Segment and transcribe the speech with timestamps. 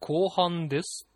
[0.00, 1.06] 後半です。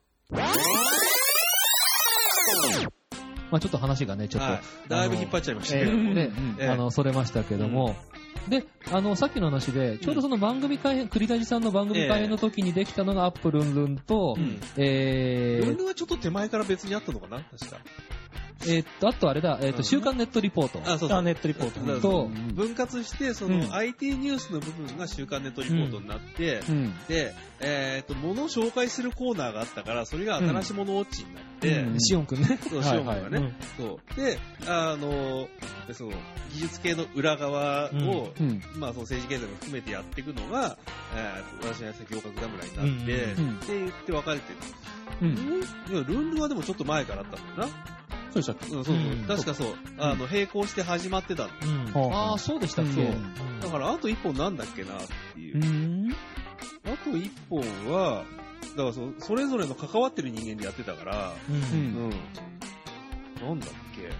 [3.50, 4.88] まあちょっと話がね、ちょっと、はい。
[4.88, 5.90] だいぶ引っ張っちゃいましたけど。
[5.90, 7.96] えーねええあの、それましたけども、
[8.48, 17.78] で、あの、さっきの話で、ちょうどその番組改編、栗谷さんの番組改編の時にできたのがアップルンルンと、うんえールンルンはちょっと手前から別にあったのかな確か。
[18.66, 20.80] えーっと、あとあれだ、えーっと、うん週刊ネットリポート。
[20.84, 21.22] あ、そうそう。
[21.22, 26.94] ネットリポートと分割して、そうんの IT ニュースの部分が週刊ネットリポートになって、うん。
[27.06, 32.58] で、えっ、と、物を紹介するコーナーがあったから、それが新しい物ウォッチになって、うんシオンくんね。
[32.68, 34.20] そう、はいシオンがね、うんそう。
[34.20, 35.48] で、あの、
[35.86, 36.12] でその、
[36.52, 38.62] 技術系の裏側を、うん。
[38.76, 40.76] まあ、その政治経済も含めてやっていくのが、
[41.16, 44.58] えー、私のやつ行革侍になって、うんうんって言って分かれてる。
[45.22, 45.34] うん。
[45.34, 48.03] ルンいやルンルンはでもちょっと前からあったんだよな。
[48.34, 49.12] そうでしたっけうん、そうそう。
[49.12, 49.24] うん。
[49.26, 49.74] 確かそう。
[49.98, 51.44] あの、並行して始まってた。
[51.46, 52.10] んだうん。
[52.10, 52.30] はあ。
[52.30, 53.12] ああ、そうでしたっけ？
[53.62, 55.00] だから、あと一本なんだっけなっ
[55.34, 55.58] ていう。
[55.58, 56.12] ん。
[56.86, 57.60] あと一本
[57.92, 58.24] は、
[58.76, 61.56] だからそそれぞれの関わってる人間でやってたから、うん。
[61.56, 61.58] う
[62.08, 62.10] ん。
[63.48, 64.10] なんだっけ？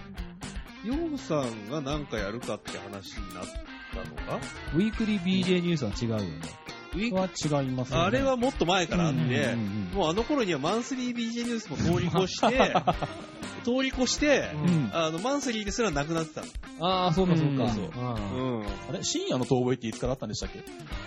[0.87, 3.43] ヨウさんが何かやるかって話になっ
[3.91, 6.39] たのが、ウィークリー BJ ニュースは違うよね。
[6.95, 7.27] ウィは
[7.61, 7.99] 違いますね。
[7.99, 12.73] あれはもっと前からあって、うんうんうんもうあの頃にはマンスリー BJ ニュースも通り越して、
[13.63, 16.47] 通り越して、うんあの、マンスリーですらなくなってたの。
[16.81, 17.63] ああ、そうかそうか。
[17.63, 18.63] うんそうあうん。
[18.89, 20.63] あれ深夜の遠吠えっていつからあったんでしたっけ？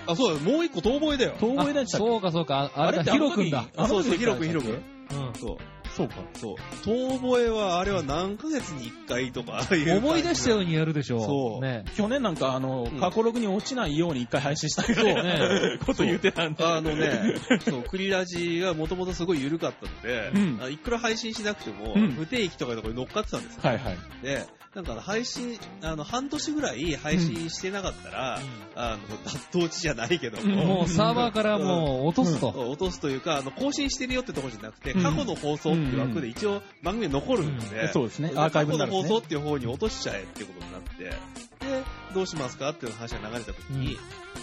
[0.06, 1.34] あ、そうだ、もう一個遠吠えだよ。
[1.38, 2.06] 遠あ吠えでしたっけ？
[2.06, 2.70] そうかそうか。
[2.74, 3.66] ああれだ、ってヒロ君だ。
[3.76, 4.70] あそうそう、あの時広く広く。
[4.72, 5.56] うんそう。
[5.96, 6.16] そうか。
[6.34, 6.56] そう。
[6.84, 11.20] 遠吠えは、あれは何ヶ月に一回とか、ああいう思い出したようにやるでしょ。
[11.24, 11.84] そうね。
[11.96, 16.64] 去年なんか、あのうん、過去ログに落ちないように一回配信したりそうね こと言ってたんで。
[16.64, 17.34] あのね、
[17.68, 23.60] そう、クリラジがもともとすごい緩かったので、うんあいくら配信しなくても、うん不定期とかのところに乗っかってたんですよ。
[23.62, 23.96] はいはい。
[24.22, 28.38] で、なんか配信、あの、半年ぐらい配信してなかったら、
[28.76, 32.48] あの、脱倒地じゃないけども、もうサーバーからもう落とすと。
[32.48, 35.02] 落とすというか、あの、更新してるよってところじゃなくて、うん。
[35.02, 38.32] 過去の放送っていう枠で一応番組に残るので、そうですね。
[38.36, 38.78] アーカイブね。
[38.78, 41.82] 過去の放送っていう方に落としちゃえっていうことになって、で、
[42.14, 43.98] どうしますかっていう話が流れた時に、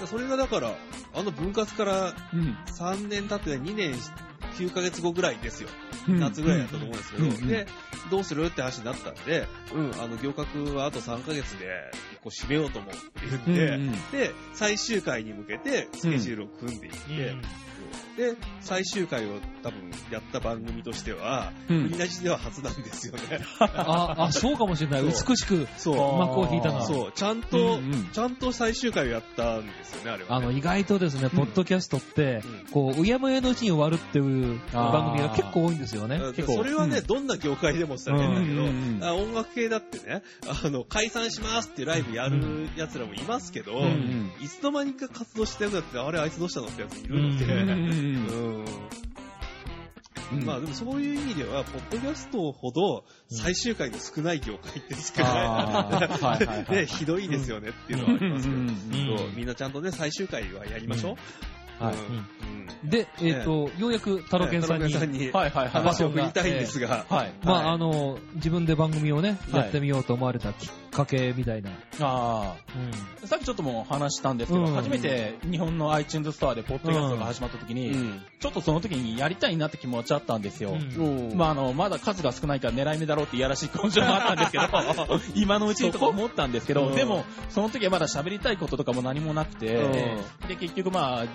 [0.07, 0.75] それがだから、
[1.13, 2.57] あの分割からうん。
[2.77, 3.93] 3年経って2年
[4.55, 5.69] 9ヶ月後ぐらいですよ。
[6.07, 6.19] うん。
[6.19, 7.31] 夏ぐらいだったと思うんですけど、うん。
[7.31, 7.47] うん。
[7.47, 7.67] で、
[8.09, 8.45] どうする？
[8.45, 11.67] って話になったんで、うん、あの、行革はあと3ヶ月で、
[12.23, 17.35] こう締めようと思うって言って、うんうんで、最終回に向けてスケジュールを組んでいって、
[18.17, 23.21] で、最終回を多分やった番組としては、うん売り出しでは初なんですよね。
[23.59, 25.03] あ、あ、そうかもしれない。
[25.03, 26.17] 美しくそう。
[26.17, 26.85] 幕を引いたのは。
[26.85, 30.45] そう、ちゃんと、うんうんちゃんと最終回をやったんですよね、あれは、ね。
[30.45, 36.19] あの、意外とですね、ポッドキャストって、うんこう、うやむやのうちに終わるっていう番組が結構多いんですよね。
[36.35, 47.45] 結構それはね、うんどんな業界でもされてんだけど、音楽系だってね、あの、解散しますってライブやる奴らもいますけど、うんうんいつの間にか活動してるやつって、あれあいつどうしたのってやついるので、
[48.05, 48.27] うん。
[48.27, 48.65] うん。
[50.31, 56.73] うんまあでもそういう意味では、ポッドキャストほど最終回の少ない業界って少ない。
[56.75, 61.15] ね、ひどいですよねっていうのはありますけど、みんなちゃんとね、最終回はやりましょう。
[61.79, 61.95] はい。
[62.83, 65.69] で、えっ、と、ようやくタロケンさんに、はいはいはい。
[65.69, 67.33] 話を振りたいんですが、はい。
[67.43, 67.67] まあ、はい。
[67.73, 69.61] あの、自分で番組をね、はい。
[69.63, 71.71] やってみようと思われたきっかけみたいな。
[72.01, 72.55] あ
[73.23, 73.27] あ。
[73.27, 74.73] さっきちょっともう話したんですけど、うん。
[74.73, 78.21] 初めて日本の iTunes ストアでポッドキャストが始まった時に、うん。
[78.39, 80.71] ちょっとその時にやりたいなって気持ちあったんですよ。
[80.71, 81.33] うん。
[81.35, 84.65] まああの、まだ数が少ないから狙い目だろうっていやらしい根性もあったんですけど、
[85.35, 86.95] 今のうちにとか思ったんですけど、うん。
[86.95, 89.67] でも、その時はまだ喋りたいこととかも何もなくて、
[90.47, 91.25] で、結局まあ、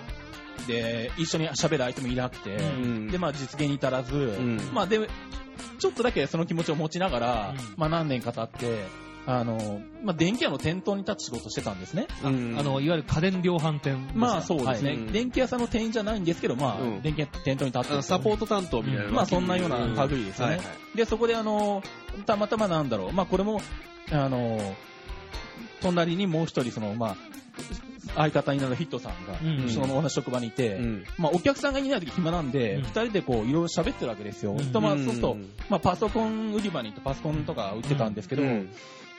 [0.67, 3.07] で、一緒に喋る相手もいなくて、うん。
[3.07, 4.57] で、まあ実現に至らず、ん。
[4.73, 4.99] まあで、
[5.79, 7.73] ちょっとだけその気持ちを持ちながら、うん。
[7.77, 8.85] まあ何年か経って、
[9.25, 12.07] あの、まあ電気屋の店頭に立つ仕事してたんですね。
[12.23, 12.55] うん。
[12.57, 14.09] あの、いわゆる家電量販店。
[14.15, 14.99] まあそうですね、はい。
[14.99, 15.11] うん。
[15.11, 17.01] 電気屋さんの店員じゃないんですけど、まあ、うん。
[17.01, 19.11] 電気屋店頭に立ってるあのサポート担当みたいな。
[19.11, 20.55] まあそんなような類ですよね。
[20.55, 20.97] うんはいはい。
[20.97, 21.83] で、そこであの、
[22.25, 23.61] たまたまなんだろう、まあこれも、
[24.11, 24.75] あの、
[25.81, 27.15] 隣にもう一人、その、まあ、
[28.15, 31.03] 相方になるヒットさんが、うんその同じ職場にいて、うん。
[31.17, 32.81] まあお客さんがいない時暇なんで、うん。
[32.81, 34.53] 二、人でこう、いろいろ喋ってるわけですよ。
[34.53, 34.71] うん。
[34.71, 35.05] とまあそう。
[35.07, 35.37] すると、
[35.69, 38.69] まあパソコン売り場に行ってパソコンとか売ってたんですけど、うん。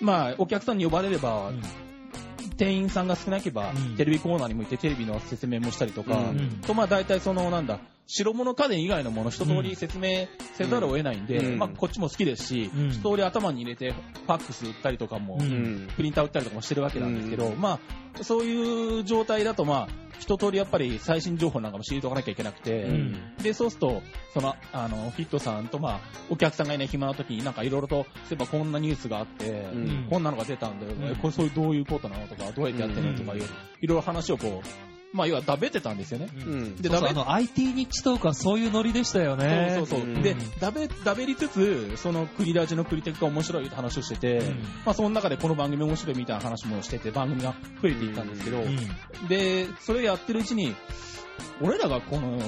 [0.01, 1.63] まあお客さんに呼ばれれば、うん。
[2.57, 3.97] 店員さんが少なければ、うん。
[3.97, 6.61] テレビコーナーに向いてテレビの説明もしたりとか、うん。
[6.67, 11.59] とまあ大体そのなんだ、白物家電以外のもの一通り説明せざるを得ないんで、うん。
[11.59, 12.89] まあこっちも好きですし、うん。
[12.91, 15.43] 一通り頭に入れてファックス売ったりとかも、うん。
[15.43, 17.61] うんプリンター売ったりとかもしてるわけなんですけど、うん。
[17.61, 17.81] ま
[18.19, 23.37] あそういう状態だとまあ一通りやっぱり最新情報なんかも知りとかなきゃいけなくて、うん。
[23.43, 24.03] で、そうすると、
[24.33, 26.01] その、あの、フィットさんと、まあ、
[26.31, 30.07] お客さんがいない暇な時になんかいろいろと、例えばこんなニュースがあって、うん。
[30.09, 31.05] こんなのが出たんだよ、うん。
[31.11, 33.49] えこれそういうどういうことなのとか、どうやってやってるのとかいう、いろ
[33.81, 36.29] いろ話をこう、まあ、要はダベってたんですよね。
[36.35, 36.77] うん。
[36.77, 39.75] で、ダベそうそうあの、IT ニッチトークはそういうノリでしたよね。
[39.77, 40.09] そうそうそう。
[40.09, 44.47] うんで、ダベ、ダベりつつ、そのクリラジのクリテクが面白いって話をしてて、うん
[44.85, 50.75] まあその中でこの番組面白いみたいな話もしてて、番組が増えていったんですけど、うんで、それやってるうちに、
[51.61, 52.39] 俺らがこの、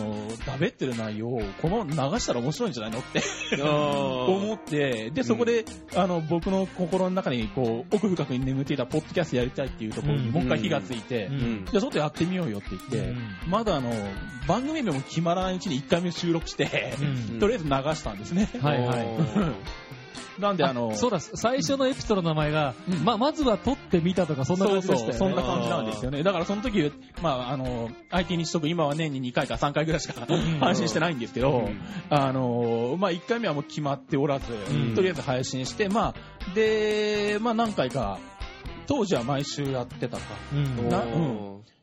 [0.46, 3.23] ダベってる内容を、この流したら面白いんじゃないのって
[3.61, 5.64] 思 思って、で、そこで、
[5.94, 11.35] あの、僕の心の中に、こう、奥深くに眠っていたポッドキャストやりたいっていうところに、うんもう一回火がついて、うん。
[11.35, 11.64] うん。
[11.64, 13.19] じゃあちょっとやってみようよって言って、うん。
[13.46, 13.93] まだあの、
[14.49, 16.94] 番組名も決まらないうちに1回目収録して、
[17.32, 17.38] うん。
[17.38, 18.49] とりあえず流したんですね。
[18.61, 19.06] はいはい
[20.39, 23.05] なんであの、そうだ、最初のエピソードの名前が、うん。
[23.05, 25.19] ま、まずは撮ってみたとか、そんな感じでしたよね。
[25.19, 26.23] そんな感じなんですよね。
[26.23, 26.93] だからその時、
[27.23, 30.27] まあ、あの、IT 日特今は年に2回か3回ぐらいしか
[30.61, 31.81] 配信してないんですけど、うん。
[32.11, 34.95] あの、まあ、1回目はもう決まっておらず、ん。
[34.95, 38.19] とりあえず配信して、まあ、で、まあ、何回か、
[38.87, 40.23] 当時は毎週やってたか、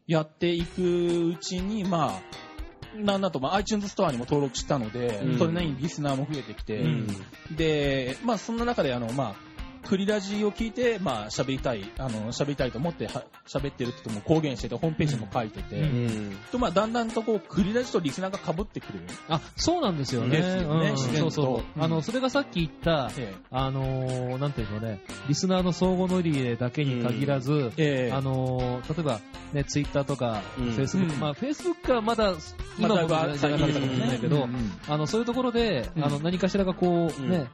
[0.07, 2.50] やっていくうちに、まあ、
[2.95, 5.37] なんだと、まあ、iTunes ストアにも登録したので、うん。
[5.37, 7.55] それなりにリスナーも増えてきて、ーうん。
[7.55, 9.50] で、まあ、そんな中で、あの、まあ、
[9.87, 15.83] クリラジを聞いて、まあ、喋りたい、あの、喋りたいと思っては喋ってるってことも公言してて、ホームページにも書いてて、うん。
[15.83, 16.37] うん。
[16.51, 18.99] と、まあ、だんだんとこう、クリラジとリスナーが被ってくる。
[19.29, 20.37] あ、そうなんですよね。
[20.37, 20.91] ですよねうん。
[20.93, 21.31] 自然と。
[21.31, 21.63] そうそう。
[21.75, 21.79] う。
[21.79, 28.11] んあの、それがさっき言った、えあのーなんていうんでしょうね、リスナーの相互乗り入れだけに限らず、えええ。
[28.13, 29.19] あのー例えば、
[29.53, 30.71] ね、ツイッターとか、うん。
[30.71, 31.19] フェイスブック、うん。
[31.19, 32.33] まあ、フェイスブックはまだ、
[32.77, 34.47] 今もまだ時代が経ったかもしれないけど、
[34.87, 36.05] あの、そういうところで、うん。
[36.05, 37.29] あの、何かしらがこう、うん。
[37.29, 37.47] ね、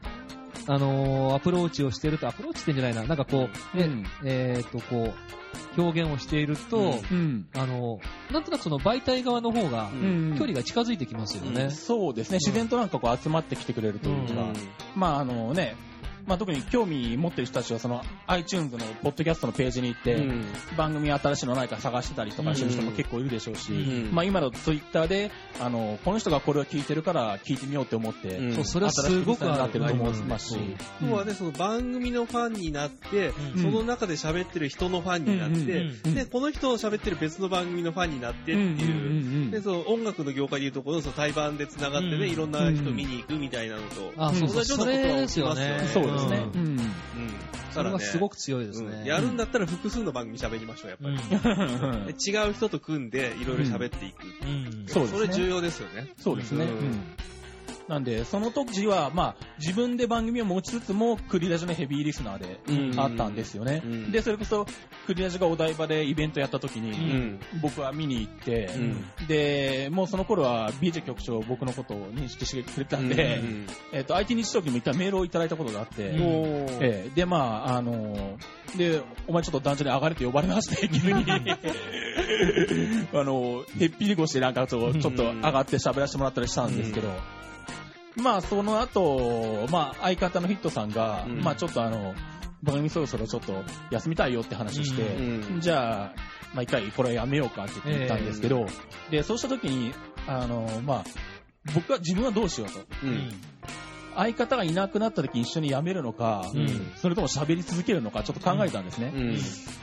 [0.67, 4.05] あのーアプローチをしてると、アプローチってんじゃないな、なんかこう、ね、うん。
[4.23, 5.13] えっ、と、こ
[5.77, 7.17] う、表現をしていると、うん。
[7.17, 7.47] うん。
[7.55, 7.99] あの、
[8.31, 10.35] なんとなくその媒体側の方が、うん。
[10.37, 11.69] 距離が近づいてきますよね。
[11.69, 14.53] そうですね、自然となんかこう集まってきてくれるというか、うん。
[14.95, 15.75] まああのね、
[16.27, 20.45] まあ特に興味持ってる人たちはその iTunes のポッドキャストのページに行って、うん。
[20.75, 24.13] 番組新しいのないか探してたりとかしてる人も結構いるでしょうし、うん。
[24.13, 25.31] まあ今のツイッターで、
[25.61, 28.53] あの、この人がこれを聞いてるから聞いてみようって思って、うん。
[28.55, 30.59] そう、それはすごくなあってると思いますし、
[31.01, 33.61] 要はね、その番組のファンになって、うん。
[33.61, 42.29] その中で喋ってる人のファンになって、で、この人を喋ってる別の番組のファンになってっていう、で、その音楽の業界でいうところのその対バンで繋がってね、うん。
[42.29, 45.77] いろんな人見に行くみたいなのと、あ、そうそう、同じようなことは起きますすよね。
[46.17, 46.47] ですね。
[46.53, 46.89] うんうんうん。
[47.71, 48.97] それはすごく、く強いですね。
[48.99, 52.13] うんやるんだったら複数の番組喋りましょう、やっぱうり。
[52.31, 54.23] 違う人と組んで、いろいろ喋っていく。
[54.43, 54.85] うん。
[54.87, 56.07] そうですねそれ重要ですよね。
[56.17, 56.65] そうですね。
[57.87, 62.99] うんうんなんで、その時は、まあ、自分で番組を持ちつつも、クリラジのヘビーリスナーでうん。
[62.99, 63.81] あったんですよね。
[63.83, 64.11] うん。
[64.11, 64.65] で、それこそ、
[65.05, 67.39] クリラジがお台場でイベントやった時に、うん。
[67.61, 69.27] 僕は見に行って、うん。
[69.27, 76.23] で、もうその頃は BJ 局長僕のことを認識してくれてたんで、うんえっ、と、IT 日時にも一回メールをいただいたことがあって、うん。
[76.23, 77.09] おーええ。
[77.15, 77.37] で、ま
[77.67, 78.37] あ、あの
[78.75, 81.25] で、お前ちょっと団長に上がれって呼ばれまして、 急に。
[83.13, 87.09] あのへっぴり腰でなんかちょちょっと上がって喋らせてもらったりしたんですけど、
[88.17, 92.15] まあ、その後、まあ、相方のヒットさんが、うんまあ、ちょっとあの、
[92.63, 96.13] 番組そろそろちょっと休みたいよって話して、うんじゃあ、
[96.53, 98.65] まあ、一回これやめようかって言ったんですけど、
[99.11, 99.93] で、そうした時に、
[100.27, 101.03] あの、まあ、
[101.75, 102.79] 僕は自分はどうしようと。
[103.03, 103.29] うん。
[104.15, 109.11] 相方がいなくなった時に一緒に辞めるのか、うんそれとも喋り続けるのかちょっと考えたんですね。
[109.13, 109.37] うん。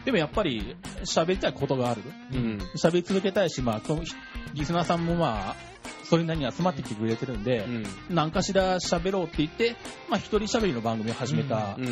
[0.04, 2.02] でもやっぱり喋りたいことがある。
[2.32, 2.58] うん。
[2.76, 3.82] 喋り続けたいし、まあ、
[4.54, 5.56] リスナーさんもまあ、
[6.14, 7.86] それなりに集まってきてくれてるんで、うん。
[8.08, 9.74] 何かしら喋ろうって言って、
[10.08, 11.86] まあ一人喋りの番組を始めたうん。
[11.88, 11.90] う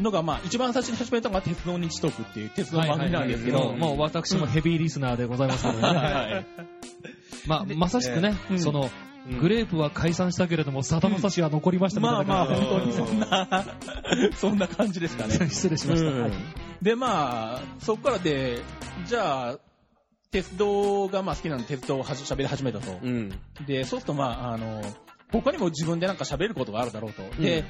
[0.00, 0.02] ん。
[0.02, 5.88] のが、まあ一番最初に始めたのが鉄道日トークっていう鉄道の番組なんですけどもう私もヘビーリスナーでございますのでね。
[5.88, 6.46] はい
[7.46, 8.60] まあ、まさしくね、うん。
[8.60, 8.90] その、
[9.28, 9.38] うん。
[9.40, 13.64] グレープは解散したけれども、さだまさしは残りましたみたいなまあまあ、感じで本当にそんな、
[14.36, 15.34] そんな感じですかね。
[15.50, 16.08] 失礼しました。
[16.08, 16.22] うん。
[16.22, 16.32] はい。
[16.80, 18.62] で、まあ、そこからで、
[19.06, 19.58] じゃあ、
[20.32, 22.98] 鉄道がまあ好きなので鉄道をはじ喋り始めたと。
[23.02, 23.30] うん。
[23.66, 24.82] で、そうするとまあ、あの、
[25.30, 27.22] 他にも自分でなんか喋ることがあるだろうと。
[27.40, 27.64] で、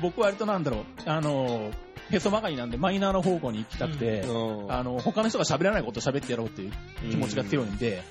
[0.00, 1.70] 僕は割となんだろう、あの、
[2.10, 6.72] へそ曲がりなんでマイナーの方向に行きたくて、あの、他の人が喋らないことを喋ってやろうっていう
[7.10, 8.02] 気持ちが強いんで、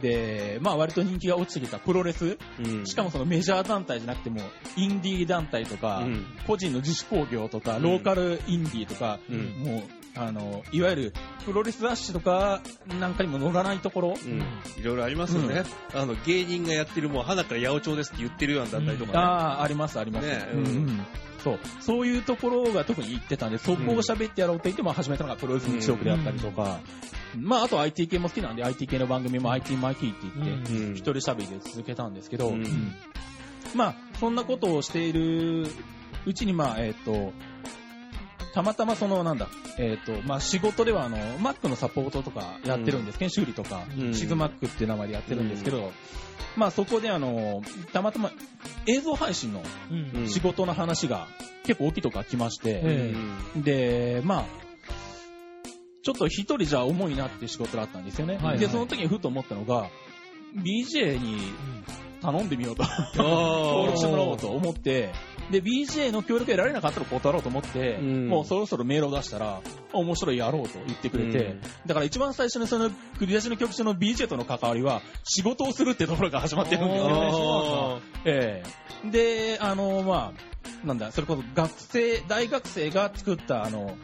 [0.00, 2.86] で、まあ割と人気が落ちてきたプロレス、うん。
[2.86, 4.40] しかもそのメジャー団体じゃなくても、
[4.76, 9.82] インディー団体とか、うん個人の自主工業とか、うんローカルインディーとか、うんもう、
[10.16, 11.12] あの、いわゆる
[11.44, 12.60] プロレス雑誌とか
[13.00, 14.40] なんかにも載らないところ、うん。
[14.80, 15.64] いろいろありますよね。
[15.92, 19.18] あの、芸人がやってるもう、花から八百長ですって言ってるような団体とかね。
[19.18, 20.26] ああ、あります、あります。
[20.26, 20.48] ね。
[20.52, 20.58] うん。
[20.58, 21.06] うんうん
[21.44, 21.58] そう。
[21.80, 26.80] そういうところが特に言ってたんで、そこを喋ってやろうって言って、まあ始めたのがプロレス日曜日であったりとか、
[27.36, 30.94] まああと IT 系も好きなんで、IT 系の番組も IT マイキーって言って、うん。
[30.94, 32.54] 一人喋りで続けたんですけど、うん。
[32.54, 32.94] うん
[33.74, 35.66] まあ、そんなことをしている
[36.26, 37.32] うちに、まあ、えっ、と、
[38.54, 43.18] たまたまその、なんだ、えっ、と、まあ、仕事ではあの、Mac のサポートとかやってるんです。
[43.18, 44.14] 研修理とか、うん。
[44.14, 45.92] シズ Mac っていう名前でやってるんですけど、
[46.56, 48.30] まあ、そこであの、たまたま
[48.86, 50.20] 映像配信のうん。
[50.20, 51.26] うん仕事の話が
[51.64, 53.14] 結構大きいとこから来まして、え
[53.56, 54.44] で、まあ、
[56.02, 58.36] ちょっと一人じゃ重いなって仕事だったんですよね。
[58.36, 58.58] はいはい。
[58.58, 59.88] で、その時にふと思ったのが、
[60.54, 61.38] BJ に
[62.24, 62.84] 頼んでみようと。
[63.14, 65.12] 登登録してもらおうと思って、
[65.50, 68.28] で、BJ の協力得られなかったら断ろうと思って、うん。
[68.28, 69.60] もうそろそろメールを出したら、
[69.92, 71.60] 面白いやろうと言ってくれて、うん。
[71.86, 77.14] だから一番最初にその、繰り出しの曲中の BJ との関わりは、仕事をするってところが始まってるんですよね。
[77.14, 78.62] あえ
[79.04, 79.10] え。
[79.10, 83.96] で、あの、まあ、なんだ、それこそ学生、大学生が作った、あの、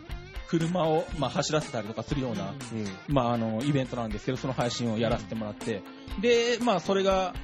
[0.51, 2.77] 車を、まあ、走らせたりとかするような、ー
[3.09, 3.15] うん。
[3.15, 5.83] まあ、あの、イベントなんですけど、その配信をやらせてもらって、
[6.21, 7.35] で、まあ、それが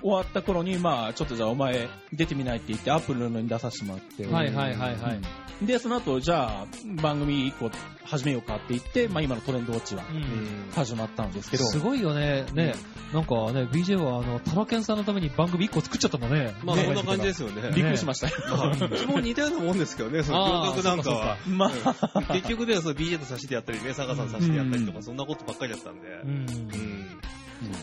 [0.00, 5.66] 終わった頃に、まあ、ちょっとじゃあお前出てみないって言って、アップルのに出させてもらって、はいはいはいはい。
[5.66, 6.66] で、その後、じゃあ、
[7.00, 7.70] 番組一個
[8.04, 12.44] 始めようかって言って、まあ、今のトレンドウォッチはうん始まったんですけど、すごいよね。
[12.52, 12.74] ね、
[13.12, 16.54] なんかね、BJ はあの、タラケンさんのために番組1個作っちゃったんだね。
[16.64, 17.70] まあ、ねそんな感じですよね。
[17.74, 18.34] びっくりしましたよ。
[18.50, 21.36] まあ、う似たようなもんですけどね、その あー驚愕なんかは。
[21.46, 26.08] まあ、うん結局ではその BJ と差しでやったりね、坂さん差しでやったりとうか、そんなことばっかりだったんで。
[26.24, 26.91] うん。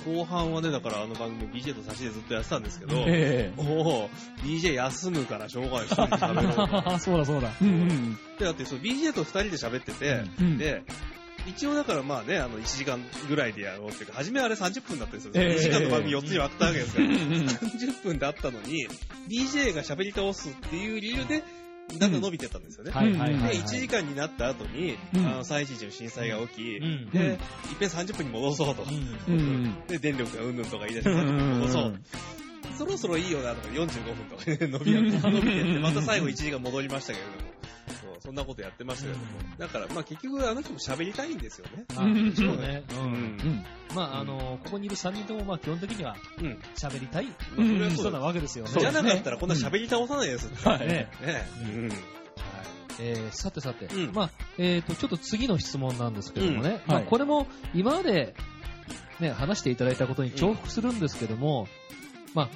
[0.08, 4.10] うん後半はね、だからあの番組 BJ と差しでずっとやってたんですけど、ええも
[4.44, 7.00] う、BJ 休むからしょうがない、一人で喋ろうと。
[7.00, 7.54] そうだそうだ。
[7.62, 10.84] うんうんで、だってそう BJ と二人で喋ってて、うんで、
[11.48, 15.32] 一応だからまあね、あの、1時間ぐらいでやろうっていうか、初めあれ30分だったんですよ。
[15.36, 17.08] ええ2時間の番組4つに分けたわけですから。
[17.08, 18.88] うんうん30分であったのに、
[19.28, 21.44] DJ が喋り倒すっていう理由で、
[21.98, 22.92] だんだん伸びてったんですよね。
[22.92, 23.58] はいはいはいはい。
[23.58, 27.38] で、1時間になった後に、うんあの、311の震災が起き、うんで、いっ
[27.80, 28.84] ぺん30分に戻そうと。
[29.28, 29.76] うん。
[29.88, 32.04] で、電力がうんぬんとか言い出して、30うん分に戻そううん。
[32.78, 37.59] そろそろいいよなとか45分とかね伸びや伸びてって、また最後1時間戻りましたけれども、
[38.20, 39.28] そんなことやってましたけれども。
[39.58, 41.86] だから、まあ結局あの人も喋りたいんですよね。
[41.96, 42.34] あうん。
[42.36, 42.84] そうね。
[42.90, 42.96] う。
[42.96, 43.12] うん。
[43.12, 43.66] ん。
[43.96, 46.60] まあ、あの、ここにいる3人とも、まあ、基本的にはうん。
[46.76, 47.28] 喋りたい。
[47.96, 48.20] 人な。
[48.20, 48.72] わけですよね。
[48.78, 50.50] じゃなかったらこんな喋り倒さないです。
[50.68, 50.88] はい。
[50.88, 51.10] ね。
[53.02, 54.14] えーさてさて、うん。
[54.14, 58.36] まあ、えっ、と、ちょっと次の質問なんですけどもね、まあ、うんはいこれも今まで、
[59.20, 61.68] ね、話していただいたことに重複するんですけども、
[62.34, 62.50] まあ、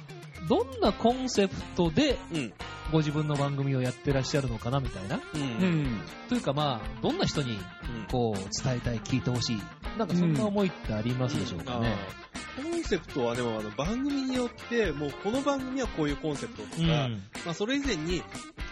[0.48, 2.52] どんなコンセプトでうん。
[2.92, 5.16] ご自分の番組をやってらっしゃるのかなみたいな。
[5.16, 5.20] う。
[5.34, 7.58] うんんというかまあ、どんな人に
[8.10, 9.62] こう伝えたい、聞いてほしい。
[9.98, 11.96] なんかそんな思いってありますでしょうかね。
[12.56, 18.22] コンセプトはでもあの番組によって、もうこの番組はこういうコンセプトとか、うんまあそれ以前に、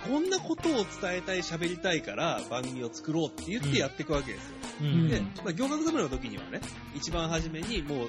[0.09, 4.57] こんなことを伝えたい、喋りたいから番組を作ろうって言ってやっていくわけですよ。
[4.83, 6.61] うんで、まあ、行学侍の時にはね、
[6.95, 8.09] 一番初めにもう、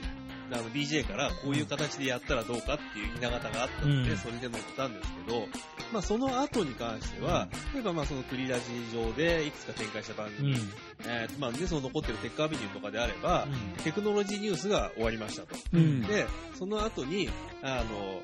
[0.52, 4.18] あの BJ からこういう形でやったらどうかっていう稲形があったので、うん。
[4.18, 5.48] それで乗ったんですけど、
[5.92, 10.58] まあその後に関しては、例えばまあそのクリラジ上でいくつか展開した番組、うん。
[11.06, 13.48] えーまあね、その残ってるテックアビニューとかであれば、
[13.84, 15.56] テクノロジーニュースが終わりましたと。
[15.74, 16.02] うん。
[16.02, 16.26] で、
[16.58, 17.30] その後に、
[17.62, 18.22] あの、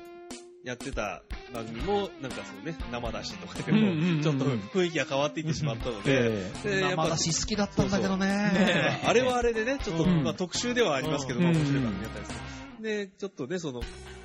[0.64, 1.22] やってた
[1.54, 6.30] 番組も、なんかそのね、生出しとかでうんうんうんも、ちょっと雰囲気が変わっていってしまったので、
[6.64, 9.00] えでやっぱ生出し好きだったんだけどまね。
[9.04, 11.44] ああれはあれでね、ちょっと、うんまあ、特集ではありますけど、うん。
[11.46, 12.40] まあ面白い番組だったんです
[12.82, 13.80] で、ちょっとね、その、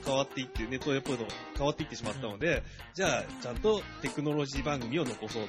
[0.05, 1.25] 変わっていって、ネットレポート
[1.57, 2.63] 変わっていってしまったので、
[2.93, 5.43] じゃあ、ちゃんとテクノロジー番組を残そう。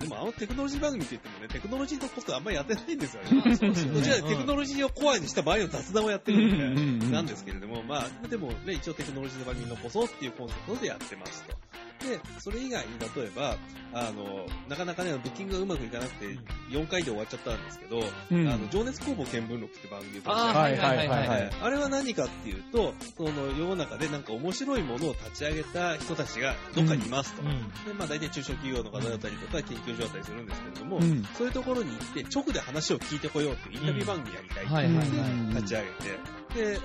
[0.00, 3.28] でもあのテクノロジー番組って言ってもね、テクノロジーのことあんまりやってないんですよね。
[3.54, 11.54] そテクノロジーをコアにした場合の雑談をやってるんで、なんですけれども、まあ、でもね、一応テクノロジーの番組残そうっていうコンセプトでやってますと。
[12.00, 13.56] で、それ以外に例えば、
[13.92, 16.38] あの、なかなかね、ブッキングがうまくいかなくて、
[16.70, 18.48] 4回で終わっちゃったんですけど、うん。
[18.48, 21.40] あの、情熱工房見聞録って番組をあーはいはいはいはい。
[21.42, 27.42] えーあれは何かっていうと、その世の中でなんか面白いものを立ち上げた人たちがどっかにいますと。
[27.42, 27.48] うん。
[27.48, 31.22] で、まあ大体中小企業の方だったりとか研究所だったりするんですけれども、うん。
[31.36, 36.18] そういうところに行って直で話を聞いてこようっていうインタビュー番組やりたいって立ち上げて、で、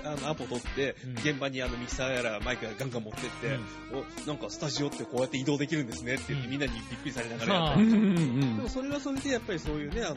[0.04, 3.58] あの、アポ取ってうん、現場にあのミキサーやらマイクやらガンガン持ってって、
[3.92, 6.50] お、なんかスタジオってこうやって移動できるんですねって言ってうん。
[6.52, 7.80] みんなにびっくりされながらやった。
[7.80, 7.94] りうん。
[7.94, 8.56] うん。
[8.56, 10.14] でもそれはそれでやっぱりそういうね、あの、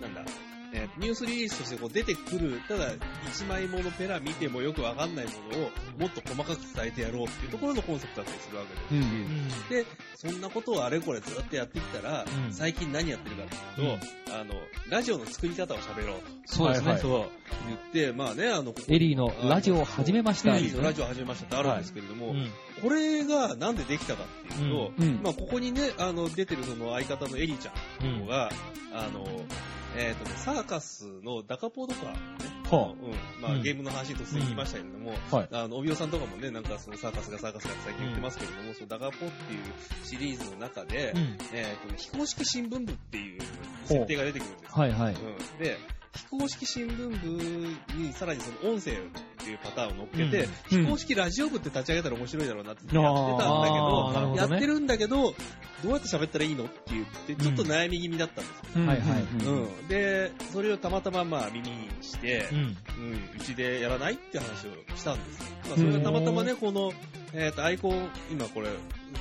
[0.00, 0.24] なんだ、
[0.72, 2.92] えーニュースリリースとしてこう出てくる、ただ
[3.28, 8.94] 一枚ものペラ見てもよくわかんないものをもっと細かく伝えてやろうっていうところのコンセプトだったりするわけです。
[8.94, 14.54] うんうんで、そんなことをあれこれずっとやってきたら、うん最近何やってるかっていうと、あの、
[14.88, 16.26] ラジオの作り方を喋ろうと。
[16.46, 16.92] そうですね。
[16.92, 17.28] はいそう。
[17.66, 20.56] 言って、まあね、あの、ここエリーのラジオを始めました。
[20.56, 22.50] エリーのラジオを始めましたってあるんですけれども、うん
[22.82, 28.50] これがなんでできたかっていうと、うんまあここにね、あの、出てるその相方のエリーちゃんのが、
[28.92, 29.24] あの、
[29.96, 32.12] えっ、とね、サーカスのダカポとか、ね、
[32.70, 33.42] はうん。
[33.42, 39.30] まあ、うんゲームの話突然言いましたけれども、はいあの、帯尾さんとかもね、なんかそのサーカスがサーカスが最近言ってますけれども、そのダガポっていう
[40.04, 41.38] シリーズの中で、うん。
[41.52, 43.40] えっ、と、非公式新聞部っていう
[43.84, 44.68] 設定が出てくるんですよ。
[44.72, 45.14] はいはい。
[45.14, 45.58] うん。
[45.58, 45.78] で、
[46.12, 48.94] 非公式新聞部にさらにその音声っ
[49.38, 55.34] ていうパターンを乗っけて、うん非公式ラジオ部って立ち上げたら面白いだろうなってやってたんだけど、ほどねやってるんだけど、
[55.82, 58.84] どうやって喋ったらいいのって言って、ちょっと悩み気味だったんですよ。
[58.84, 58.86] い。
[58.86, 59.88] はいはい。
[59.88, 62.58] で、それをたまたままあ耳にして、うん。
[62.58, 62.76] うん、
[63.36, 65.44] うちでやらないって話をしたんですよ。
[65.68, 66.92] まあ、それがたまたまね、この、
[67.34, 68.68] えっ、と、アイコン、今これ、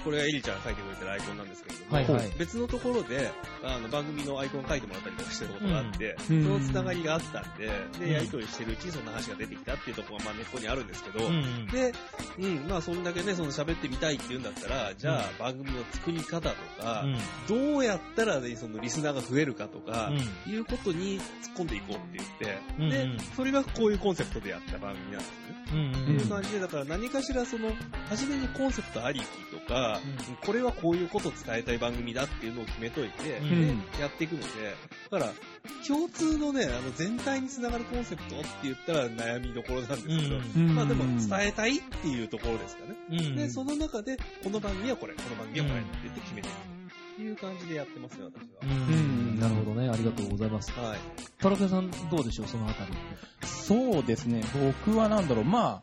[0.05, 2.31] これはエリちゃんが書いてくれてるアイコンなんですけれども、はいはい。
[2.37, 3.31] 別のところで、
[3.63, 6.43] あの、番組のアイコン書いてもらったりとかしてることがあって、うん。
[6.43, 7.65] そのつながりがあったんで、
[7.97, 8.11] で、うん。
[8.11, 11.67] やりとりしてるうちにそんな話が出てきたっていうところが、まあ、根っこにあるんですけど、うん。
[11.71, 11.91] で、
[12.37, 17.17] うん、まあ、そんだけね、その喋ってみたいって言うんだったら、じゃあ、番組の作り方とか、うん。
[17.47, 20.11] どうやったらね、そのリスナーが増えるかとか、
[20.45, 20.53] うん。
[20.53, 22.89] いうことに突っ込んでいこうって言って、うん。
[23.17, 25.44] で、それがこういうコンセプトでやった番組なんです
[25.75, 27.69] うんっていう感じで、だから何かしらその、
[28.09, 29.99] 初めにコンセプトありきとか、
[30.45, 34.47] これはこういうことを伝えたい番組だっていうのを決めといて、うんでやっていくので、
[35.11, 35.33] だから、
[35.85, 42.95] 共通のね、あの、全体につながるコンセプトって言ったら悩みどころなんですけど、うんまあでも伝えたいっていうところですかね。
[43.11, 43.35] うん。
[43.35, 46.85] で、その中で、この番組はこれ、この番組はこれって決めていく。
[47.21, 48.73] いう感じでやってますね、私うは。
[48.73, 49.04] ん。
[49.39, 49.89] なるほどね。
[49.89, 50.71] ありがとうございます。
[50.71, 50.97] はい。
[51.39, 52.47] タロケンさんどうでしょう？
[52.47, 52.91] そのあたり。
[53.47, 54.41] そうですね。
[54.85, 55.81] 僕はなんだろう、まあ、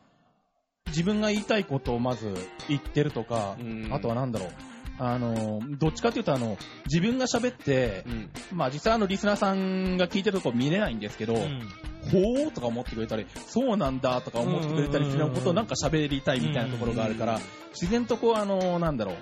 [0.88, 2.35] 自分が言いたいことをまず
[2.68, 4.49] 言ってるとか、うんあとはなんだろう。
[4.99, 8.30] あの、どっちかというとあの、自分が喋ってう、ん。
[8.52, 17.40] まあ実際あのリスナーさんが聞いてるとこ見れないんですけど、ほーとか思ってくれたり、そうなんだとか思ってくれたりすることをなんか喋りたいみたいなところがあるから、
[17.73, 19.16] 自然とこうあの、なんだろう。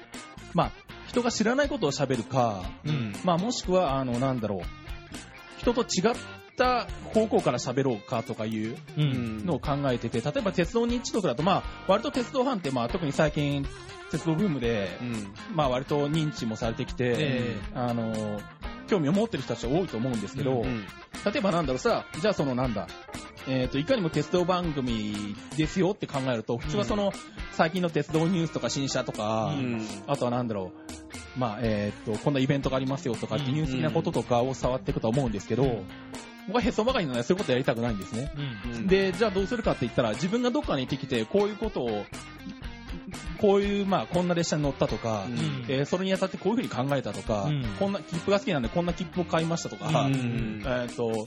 [0.53, 0.73] まあ、
[1.11, 3.13] 人が知らないことを喋るか、うん。
[3.25, 4.61] まあもしくはあの、なんだろう。
[5.59, 6.15] 人と違っ
[6.57, 8.77] た方向から喋ろうかとかいうう。
[8.97, 13.67] うんんのを考えてて、例えば鉄道認知度だと、まあ、割と鉄道ファンって、まあ、特に最近、
[14.13, 15.35] 鉄道ブームで、うん。
[15.53, 18.41] まあ、割と認知もされてきて、えあの、
[18.87, 20.87] 興味を持ってる人たちは多いと思うんですけど、うん
[21.23, 22.87] 例えばなんだろうさ、じゃあそのなんだ、
[23.49, 27.13] えっ、と、いかにも鉄道番組ですよって考えると、普通はその、
[27.53, 29.87] 最近の鉄道ニュースとか新車とか、うん。
[30.07, 30.73] あとはなんだろ
[31.37, 35.85] う、まあ、えっ、と、こんなイベントがありますよとかってニュース的なこととかを触っていくと思うんですけど、
[36.47, 38.33] 僕はへそばかりなのでそういうことやりたくないんですね。
[38.75, 38.87] うん。
[38.87, 42.05] で、じゃあどうするかって言ったら、自分がどっかに行ってきて、こういうことを、
[43.41, 45.65] こういう、まあ、こんな列車に乗ったとか、うん。
[45.69, 47.65] えーそれにあたってこういうふうに考えたとか、うん。
[47.79, 50.63] こんな、切符が好きなんでこんな切符を買いましたとか、うん。
[50.67, 51.27] えっ、と、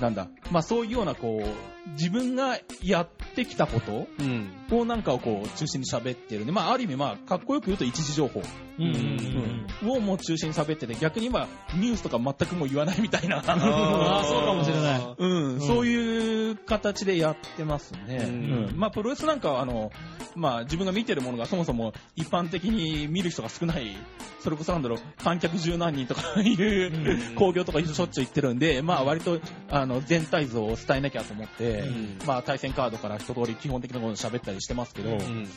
[0.00, 4.50] なんだ、まあそういうような、こう、自分がやってきたことうん。
[4.70, 6.42] をなんかをこう、中心に喋ってる。
[6.42, 8.42] んで、まあある意味まあ、かっこよく言うと一時情報、
[8.78, 9.66] うん。
[9.88, 11.46] をもう中心に喋ってて、逆に今、
[11.76, 15.14] ニュースとか全くもう言わないみたいな、 あーそうかもしれない。
[15.18, 18.24] うん、そういう形でやってますね。
[18.24, 18.74] ううん。
[18.74, 19.92] んまあ、プロレスなんかは、あの、
[20.34, 23.96] まあ、自分が見てるものがそもそも一般的に見る人が少ない、
[24.40, 27.34] それこそなんだろう、観客十何人とかいう、うん。
[27.36, 32.18] 興行とかしょっちゅう行ってるんで、まあ、割と、あの、全体像を伝えなきゃと思って、うん。
[32.26, 35.48] まあ、対戦カードから一通り基本的なことを喋ったりしてますけど、うん。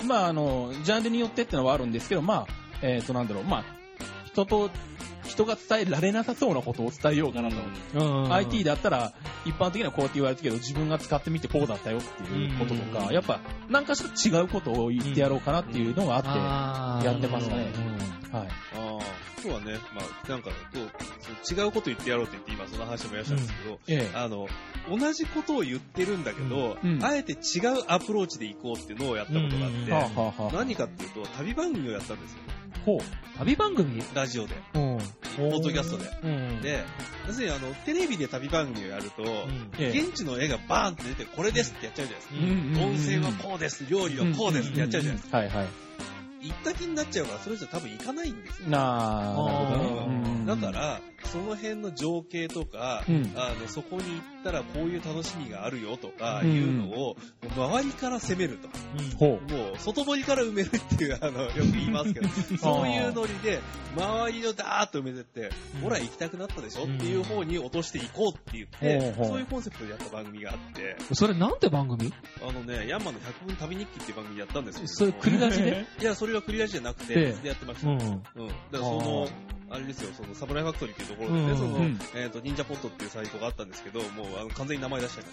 [0.00, 0.06] うん。
[0.06, 3.64] まあ、あの、ジャンルによってってのはあるんですけど、まあ、えっ、と、なんだろう、まあ、
[4.36, 4.70] 人と、
[5.24, 7.56] 人が伝えられなさそうなことを伝えようかなと。
[7.94, 8.32] うん。
[8.34, 9.14] IT だったら、
[9.46, 18.48] 一般的にはこうやって言われてるけど、自分が使ってみてこうだったよっていうこととか、うんやっぱ、なんかしら違うことを言ってやろうかなっていうのがあって、やってますねうんはい。
[18.48, 20.90] ああ、そうはね、まあ、なんか、どう
[21.44, 24.16] その違うこと言ってやろうって言って今その話もやしたんですけど、ええ。
[24.16, 24.48] あの、
[24.90, 32.38] 同じことを言ってるんだけど、うんあえて違うアプローチで行こうっていうのをやったことがあって、何かっていうと、旅番組をやったんですよ。
[32.84, 33.38] ほう。
[33.38, 34.54] 旅番組ラジオで。
[34.74, 34.98] うん。
[35.36, 36.10] ポッドキャストで。
[36.22, 36.62] うん。
[36.62, 36.84] で、
[37.26, 39.22] 要するにあの、テレビで旅番組をやると、
[39.78, 42.86] 現地の絵がバーンって出て、これですってやっちゃうじゃないですか。
[42.86, 45.38] 温泉はこうです、料理はこうですってやっちゃうじゃないですか。
[45.38, 45.66] はいはい。
[46.42, 48.68] 行った気になっちゃうから、それじゃ多分行かないんですよ。
[48.68, 50.08] なるほ
[50.46, 57.16] どだか、ら、その辺の情景とか、うんあの、そこに行ったらこういう楽しみがあるよとか、うんいうのを、
[57.56, 58.68] 周りから攻めると。
[59.18, 59.52] ほう。
[59.52, 63.60] もう、外堀から埋めるっていう、あの、よく言いますけど、 そういうノリで、
[63.96, 65.50] 周りをダーッと埋めてって、
[65.82, 66.84] ほら行きたくなったでしょ？
[66.84, 72.12] っていう方に落としていこうって言って、そういうコンセプトでやった番組があって、それなんて番組？
[72.46, 74.86] あのね、ヤンマの100分旅日記っていう番組やったんですよ。
[74.86, 75.86] それ、繰り出しで？
[76.00, 77.88] いや、それは繰り出しじゃなくて、でやってました。
[77.88, 77.98] ううん。
[77.98, 78.00] ん。
[78.00, 78.18] だか
[78.72, 79.28] らその、
[79.68, 81.98] あれですよ、その、サムライファクトリーっていうところでね、うんその、うん。
[82.14, 85.24] えっ、と、忍者ポットっていうサイトがあったんですけど、もう、あの、完全に名前出しちゃい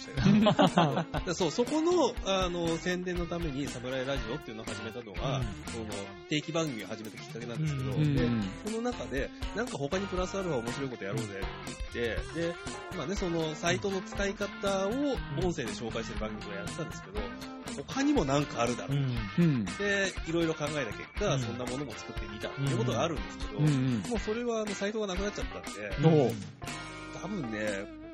[0.41, 1.05] ましたよ。
[1.25, 5.43] でそう、そこの、あの、宣伝のために、サムライラジオっていうのを始めたのが、うん。
[5.71, 5.85] その、
[6.29, 8.43] 定期番組を始めたきっかけなんですけど、うんでうん。
[8.65, 12.55] その中で、なんか他にプラスアルファ面白いことやろうぜって言って、で、
[12.97, 14.91] まあね、その、サイトの使い方を
[15.43, 17.19] 音声で紹介する番組をやってたんですけど、
[17.87, 18.97] 他にもなんかあるだろう。
[18.97, 19.17] うん。
[19.37, 19.65] うん。
[19.65, 24.03] で、いろいろ考えた結果、うんそんなものも作ってみたっていうことがあるんですけど、うんうん。
[24.09, 26.39] もうそれはあのサイトがなくなっちゃったんで、
[27.21, 27.59] 多分ね、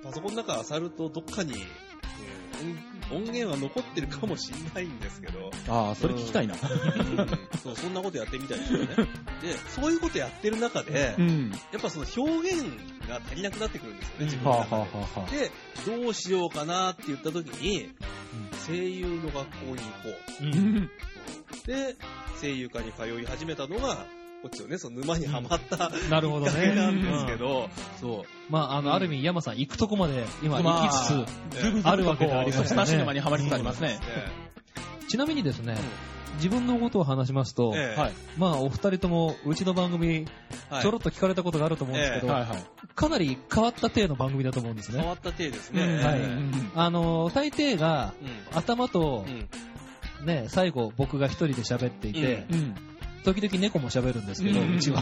[0.03, 6.55] パソコンの中漁るとどっかに、うん音音源は残ってるかもしれないんですけど、ああ、それ聞きたいな。
[6.55, 6.59] うん
[7.61, 8.87] そうそんなことやってみたいですよね。
[9.41, 11.51] で、そういうことやってる中で、うん。
[11.71, 12.63] やっぱその表現
[13.07, 14.77] が足りなくなってくるんですよね、自分はあの中で。
[14.77, 15.31] はあはあはあ。
[15.31, 15.51] で、
[15.85, 17.89] どうしようかなって言った時に、
[18.65, 20.15] 声優の学校に行こ
[21.65, 21.67] う。
[21.67, 21.95] で、
[22.39, 24.05] 声優科に通い始めたのが、
[24.41, 26.71] こっちのね、その沼にはまった、なるほどね。
[26.75, 28.51] なんですけど、そう。
[28.51, 33.99] まあ、あの、ある意味、山さん行くとこまで今まあ行きつつ、えあるわけでありまそすよね沼にはまりつつありますね。
[34.07, 34.27] え
[35.09, 35.75] ちなみにですね、
[36.35, 38.13] 自分のことを話しますと、ええはい。
[38.37, 40.25] まあ、お二人とも、うちの番組、
[40.69, 42.63] はいちょろっと聞かれたことがあると思うんですけど、えはいはい。
[42.95, 44.99] かなり変わった体の番組だと思うんですね。
[44.99, 45.83] 変わった体ですね。
[45.83, 46.27] うんはいえ
[46.75, 49.33] あの、大抵が、え頭とうん。
[49.33, 49.49] うん
[50.25, 52.75] ね、最後僕が一人で喋っていて、うん。
[53.23, 55.01] 時々猫も喋るんですけど、うちは。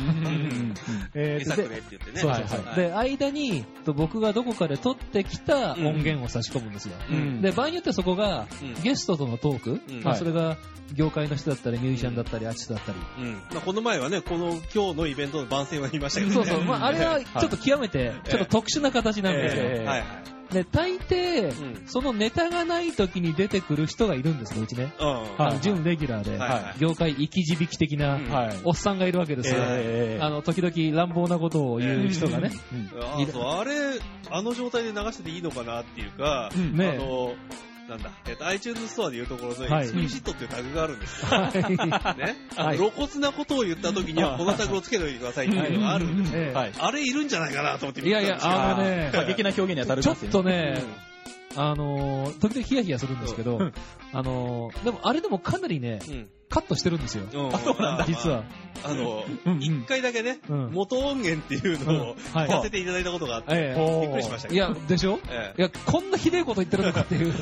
[1.13, 2.19] えー餌くれって言ってね。
[2.19, 6.95] そうそうそうはいで、間に、と僕がどこかで撮ってきた音源を差し込むんですよ。
[7.10, 10.58] うんで、場合によってはそこが、うんゲストとのトーク、うんまあ、はいそれが
[10.93, 12.97] 業界の人だったり、ミュージシャンだったり、アーティストだったり。
[13.19, 13.34] うん。
[13.34, 16.36] まあ、この前はね、この今日のイベントの番宣は言いましたけどね。
[16.36, 16.63] そうそう。
[16.63, 19.63] まあ、あれはちょっと極めて、ちょっと特殊な形なんですよ。
[19.63, 20.37] ええはいはい。
[20.52, 24.94] で、大抵、うんそのネタがない時に出てくる人がいるんですね、うちね。
[25.00, 25.08] うん。
[25.08, 28.20] はいあの準レギュラーで、はいはい業界生き字引的な。
[28.64, 29.60] おっさんがいるわけですよ。
[29.60, 32.52] ええあの、時々乱暴なことを言う人がね。
[33.00, 34.00] あれ、
[34.32, 37.34] あの状態で流してていいのかなっていうか、うんねあの、
[37.88, 41.28] なんだ、えっと、iTunes ストアでいうところのはい explicit っていうタグがあるんですよ。
[41.30, 42.17] はい。
[42.17, 42.36] ね。
[42.56, 46.39] はい露骨なことを言った時には、このタグをつけておいてくださいっていうのがあるんですよ。
[46.41, 46.73] ええはい。
[46.78, 48.62] あれいるんじゃないかなと思って見いやいや、てたんですけど。
[48.62, 50.84] あのね、過激な表現に当たるちょっとね、
[51.56, 53.71] あのー、時々ヒヤヒヤするんですけど、
[54.13, 56.30] あのー、でもあれでもかなりね、うん。
[56.50, 57.26] カットしてるんですよ。
[57.34, 57.56] うん。
[57.56, 58.44] あそうなんだ実は。
[58.84, 64.60] あの、うん一回だけね、うん元音源っていうのをやらせていただいたことがあって、びっくりしましたけど。
[64.60, 65.20] や、でしょ？
[65.30, 67.34] えいや、こんなひでえこと言ってるのかっていう。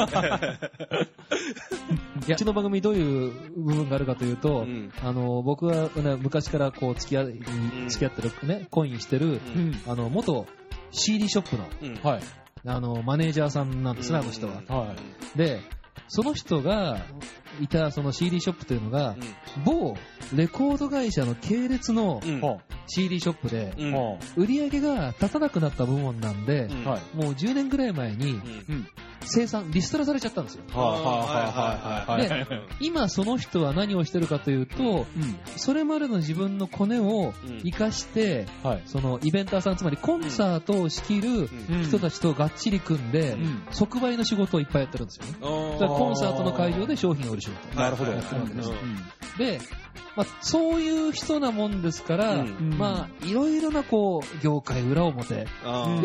[2.28, 9.40] うちの番組どういう部分があるかというと、うんあの、僕は、ね、昔からこう、付き合付き合ってるね、恋にしてる。
[9.88, 10.48] あの、元
[10.92, 12.22] CD ショップの、うんはい。
[12.68, 14.64] あの、マネージャーさんなんですね、あの人は。
[14.68, 15.60] はいで、
[16.08, 17.06] その人が
[17.62, 19.16] いたその CD ショップというのが、
[19.64, 19.96] 某
[20.34, 22.22] レコード会社の系列の
[22.88, 23.94] CD ショップで、うん。
[23.94, 26.68] は売り上げが立たなくなった部門なんで。
[27.14, 28.88] もう10年ぐらい前にうんうん。
[29.22, 30.64] 生産、リストラされちゃったんですよ。
[30.74, 32.48] はあはあはあはあはいはい。
[32.80, 35.40] 今その人は何をしてるかというと、うん。
[35.58, 38.84] それまでの自分のコネをうん活かして、はい。
[38.86, 45.34] そのイベンターさん、つまりコンサートを仕切るうん人たちとがっちり組んで、うん即売の仕事をいっぱいやってるんですよね。
[45.42, 47.80] あーだからコンサートの会場で商品を売る仕事。
[47.80, 48.12] なるほど。
[48.12, 48.56] はいはいはいうん
[49.38, 49.60] で、
[50.16, 52.76] まあ、そういう人なもんですから、うん。
[52.78, 55.46] まあ、いろいろな、こう、業界裏表、よ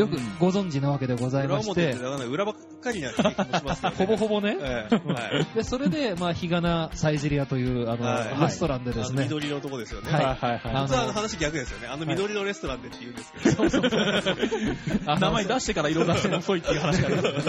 [0.08, 1.82] くご存知なわけでござい裏まして。
[1.82, 3.92] 表って、だから裏ばっかりな気もしますね。
[3.98, 5.12] ほぼほぼね、ええ。
[5.12, 5.46] はい。
[5.54, 8.40] で、それで、まあ、日がなサイゼリアという、あの、はい。
[8.40, 10.10] レストランでですね、緑色のとこですよね。
[10.10, 10.24] はい。
[10.24, 11.88] はいはいあの実はあの話逆ですよね。
[11.88, 15.10] あの緑のレストランでって言うんですけど。
[15.10, 17.46] あの名前出してから色出しても遅いっていう話があります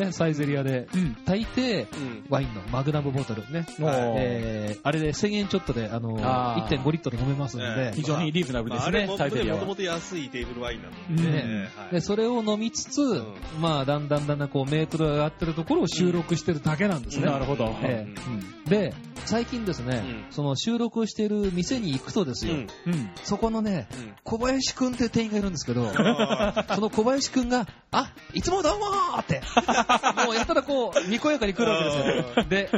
[0.00, 0.06] ね。
[0.06, 1.16] ね、サイゼリアで、うん。
[1.24, 2.24] 大抵、うん。
[2.28, 6.78] ワインのマグナムボトルね、えー、あれで1000円ちょっとで、あの、あー。
[6.78, 7.88] 1.5リットル飲めますんえで。
[7.88, 9.60] え、非常にリーズナブルですねまああれも、サイゼリアは。
[9.60, 9.76] もとも。
[9.76, 11.30] と安いテーブルワインなので。
[11.30, 11.68] ね。
[11.92, 13.34] で、それを飲みつつ、ん。
[13.60, 17.26] まあ、だんだんだんだんこう、メートルが上がってるところを収録してるだけなんですね。
[17.26, 17.76] なるほど。
[17.82, 18.64] えうん。
[18.64, 20.32] で、最近ですね、うん。
[20.32, 22.60] その収録してる店に行くとですよ、うん。
[22.60, 23.10] うん。
[23.24, 24.14] そこのね、うん。
[24.22, 29.42] 小林くんっていう店員がいるんですけど、あその小林くんが、あ、いつもどうもーって、
[30.26, 32.44] もうやったらこう、にこやかに来るわけですよ。
[32.44, 32.70] で、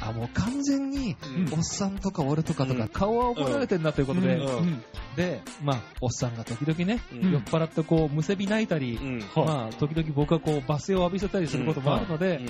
[0.00, 2.82] あ、もう完全に、ーおっさんとか俺とかとか。
[2.82, 4.40] うん顔は覚えられてんなということで。
[5.16, 7.32] で、まあ、おっさんが時々ね、うん。
[7.32, 9.18] 酔っ払ってこう、むせび泣いたり、うん。
[9.36, 12.40] まあ、時々僕はこう、罵声を浴びせたりすることもあるので、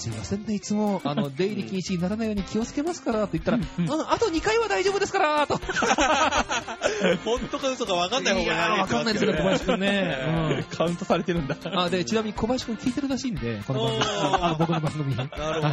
[0.00, 5.60] すいませんね、いつも、あの、出入り禁止にならないように気をつけますから、と言ったら、あと2回は大丈夫ですから、と。
[7.24, 10.64] 本当か嘘か分かんない方がわかんないですけど、小林くんね。
[10.76, 11.56] カウントされてるんだ。
[11.64, 11.78] うん。
[11.78, 14.04] あ、で、ちなみに小林くん聞いてるらしいんで、この番組。
[14.10, 15.16] あ、僕の番組。
[15.16, 15.30] なる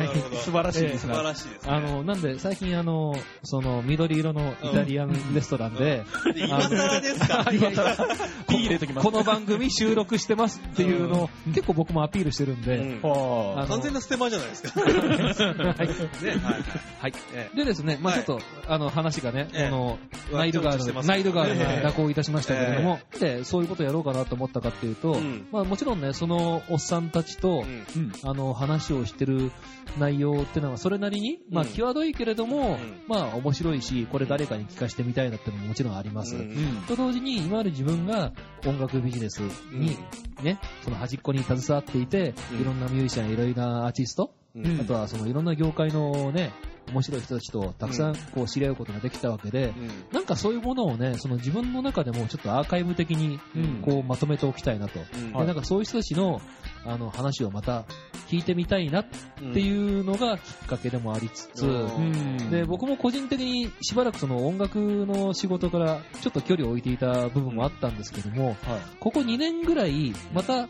[0.07, 0.37] ほど。
[0.37, 1.13] 素晴らしいです素ね。
[1.15, 1.71] 晴らしいですね。
[1.71, 7.47] あの、なんで、最近あの、その、緑色のイタリアンレストランで、で今更ですか？
[7.51, 7.95] いやいや
[8.47, 14.79] ピー入れときますこの番組収録してますっていうのを、結構僕もアピールしてるんで、完全なステマじゃないですか。
[14.81, 14.87] はい。
[14.87, 14.93] ね、
[15.63, 16.63] はい。
[17.01, 17.13] はい。
[17.33, 19.99] えでですね、まあはいちょっと、あの、話がね、ええあの、
[20.31, 25.47] えナイルガールの、ちょっとしてますナイルガールええが蛇行いたしましたけれども、で、そういうことやろうかなと思ったかっていうと、うん。
[25.51, 27.63] まあもちろんね、そのおっさんたちと、
[27.95, 28.03] うん。
[28.03, 28.11] うん。
[28.23, 29.51] あの、話をしてる
[29.99, 31.69] 内容っていうのはそれなりに、まあうん。
[31.69, 33.01] 際どいけれども、うん。
[33.07, 36.35] まあ面白いし、これ誰かに聞かせてみたいなっていうのももちろんあります。
[36.87, 38.31] と同時に、今まで自分が
[38.65, 39.39] 音楽ビジネス
[39.71, 39.97] に、
[40.43, 42.61] ね、その端っこに携わっていて、うん。
[42.61, 44.81] いろんなミュージシャン、いろいろなアーティスト、うん。
[44.81, 46.51] あとはそのいろんな業界のね、
[46.91, 49.91] 面白い人たちとたくさんこう知り合うことができたわけで、うん。
[50.11, 53.81] なんかそういうものをね、その自分の中でもちょっとアーカイブ的にうん。
[53.81, 54.99] こうまとめておきたいなと。
[54.99, 55.33] うん。
[55.33, 56.41] でなんかそういう人たちの
[56.85, 57.85] あの話をまた
[58.29, 59.05] 聞いてみたいなっ
[59.53, 62.49] ていうのがきっかけでもありつつ、うん。
[62.49, 68.55] で僕も個人的にしばらくその音楽の仕事からちょっと距離を置いていた部分もあったんですけども、
[68.99, 70.69] ここ2年ぐらいまた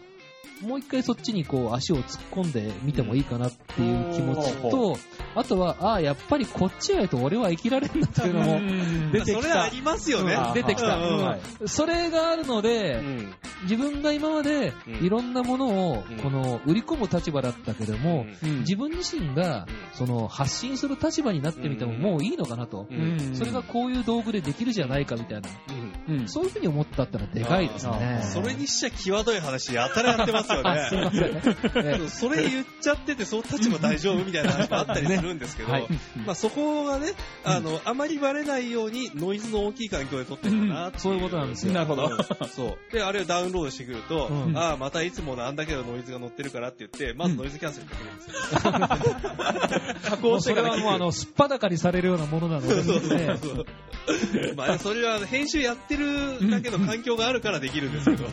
[0.61, 4.71] もう一回そっちにこう足を突っ込んでみてもいいかなっていう気持ちうん。
[4.71, 4.97] と、
[5.35, 9.41] あとは、ああ、やっぱりこっちへと俺は生きられるんだっていうのも出てきた。
[9.41, 10.33] それありますよね。
[10.33, 10.95] うん出てきた。
[10.97, 11.67] うん。
[11.67, 13.33] それがあるので、うん。
[13.63, 15.05] 自分が今までうん。
[15.05, 18.59] いろんなものをうんこの売り込む立場だったけども、うん。
[18.59, 22.01] 自分自身がその発信する立場になってみてもうん。
[22.01, 22.87] もういいのかなと。
[22.89, 23.35] うん。
[23.35, 25.49] それがこういう道具でできるじゃないかみたいな。
[26.25, 28.25] そういうふうに思ったってのはでかいですあねー。
[28.25, 31.31] それにしちゃ際どい話やたらやってますよあすいませんね。
[31.33, 31.41] ね。
[31.75, 35.87] ええそれ言っちゃってて、その立場大丈夫みたいな話もあったりするんですけど、はい
[36.25, 42.09] まあそこがね、あの、あまりバレないようにノイズの大きい環境で撮ってるんだなそういうことなんですよなるほど。
[42.47, 42.93] そう。
[42.93, 48.71] で、あれをダウンロードしてくると、うんああ、またいつものあんだけのノイズが乗ってるからって言って、まずノイズキャンセルかけるんですよ。
[50.09, 53.65] 加 もうそれはもうあの、すっぱだかにされるようなものなので、 そうそうねそう。
[54.55, 58.27] まあ、それは編集やってるだけの環境があるからできるんですけど。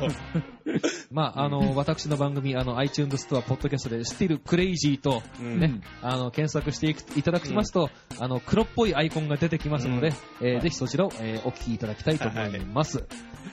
[1.11, 5.61] まあ、あの、私の番組、あの、iTunes ストア、ポッドキャストで、Still Crazy と、うん。
[5.61, 10.63] ね、あの、検索していくいただきますと、あの、黒っぽいアイコンが出てきますので、えーはい。
[10.63, 13.05] ぜひそちらを、えーお聞きいただきたいと思います。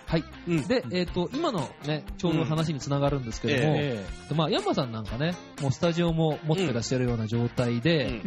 [0.05, 0.23] はい。
[0.47, 0.67] うん。
[0.67, 8.21] で、えっ、と、今のね、ちょうど話につながるんですけども、えまあ、ヤンマさんなんかね、もうスタジオも持ってらっしゃるような状態で。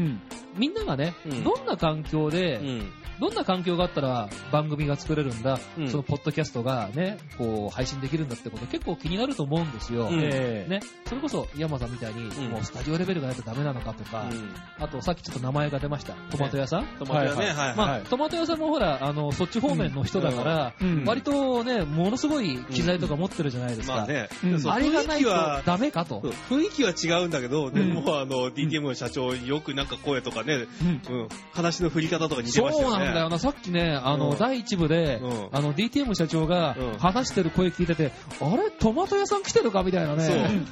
[0.57, 1.45] みんながね、うん。
[1.45, 5.89] どんな環境で、うんどんな環境があったら番組が作れるんだ、うん。
[5.89, 10.09] そのポッドキャストがね、こう配信できるんだってこと結構気になると思うんですよ。
[10.09, 10.21] うん。
[10.21, 10.71] ええ。
[10.71, 12.51] ね、それこそ山さんみたいに、うん。
[12.51, 14.55] もうスタジオレベルがないとダメなのかとか、うん。
[14.79, 17.77] あとさっきちょっと名前が出ました、トマト屋さん、トマト屋ね、はいはい。
[17.77, 21.05] まあ、はいトマト屋さんもほら、あの、そっち方面の人だから、うん。
[21.05, 23.97] 割とね、ものすごい機材とか持ってるじゃないですか。
[23.97, 24.29] まあね、
[24.67, 26.21] あれがないと雰囲気はダメかと。
[26.51, 27.95] 雰囲気は違うんだけど、でうん。
[27.95, 30.67] もあの、DTM の社長、よくなんか声とかね、
[31.09, 31.17] うん。
[31.17, 33.04] うん、話の振り方とか似てましたよね。
[33.05, 33.29] なんだよ。
[33.29, 34.39] な、さっきね、あの、うん。
[34.39, 35.49] 第一部で、うん。
[35.53, 36.99] あの、DTM 社長がうん。
[36.99, 38.71] 話してる声聞いてて、あれ？
[38.71, 39.83] トマト屋さん来てるか？
[39.83, 40.63] みたいなね。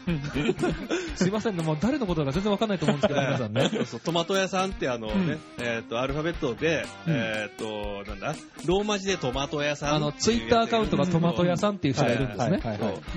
[1.17, 3.69] すいませんね、もう誰のことか全然わかんないと思うんですけど、皆さんね。
[3.69, 5.65] そうそう、トマト屋さんってあのね、うん。
[5.65, 7.15] えっ、と、アルファベットで、うん。
[7.15, 8.35] えっ、と、なんだ、
[8.67, 12.61] ローマ字でトマト屋さんあの、ツイッターアカウントがトマト屋さんっていう人がいるんですね。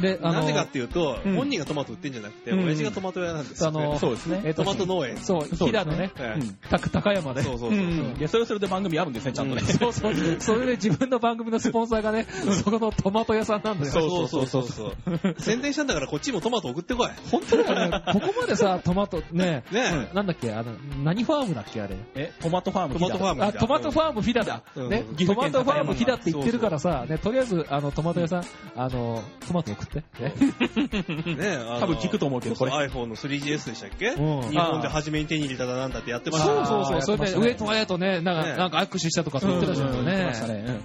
[0.01, 1.35] で、あの、なんでかっていうと、うん。
[1.35, 2.65] 本人がトマト売ってんじゃなくて、うん。
[2.65, 4.41] 親父がトマト屋なんですよ、あのそうですね。
[4.43, 5.17] えっとトマト農園。
[5.17, 6.11] そう、平野ね、
[6.91, 7.41] 高山で。
[7.43, 7.81] そうそうそうう。
[7.81, 8.15] ん。
[8.17, 9.61] いや、それはそれで番組あるんですね、ちゃんとね。
[9.61, 10.13] そうそう。
[10.39, 12.27] それで自分の番組のスポンサーがね、
[12.63, 13.91] そこのトマト屋さんなんだよ。
[13.91, 15.35] そうそうそうそう。
[15.39, 17.09] 宣伝したんだからこっちもトマト送ってこい。
[17.31, 18.03] 本当だよね。
[18.13, 21.95] ここまでさ、トマト、ね、ねなんだっけ、あの、何ファームだっけ、あれ。
[22.15, 22.93] え、トマトファーム。
[22.95, 24.61] トマトファームあ、トマトファームフィダだ。
[24.75, 28.43] うんねうん、トマトファームフィダって言ってるからさ、ね、とりあえず、あの、トマト屋さん、
[28.75, 30.03] あの、トマト送って。
[30.19, 30.33] ね
[31.35, 34.09] ねあの多分聞くと思うけどこ iPhone の 3GS でしたっけ？
[34.09, 37.27] うん日本で初めに手に入れただなんだってやってましたそうねそうそう。
[37.27, 40.79] それで、上と親とね、なんねか、なんか握手したとかって言ってたじゃんうん言ってましたね。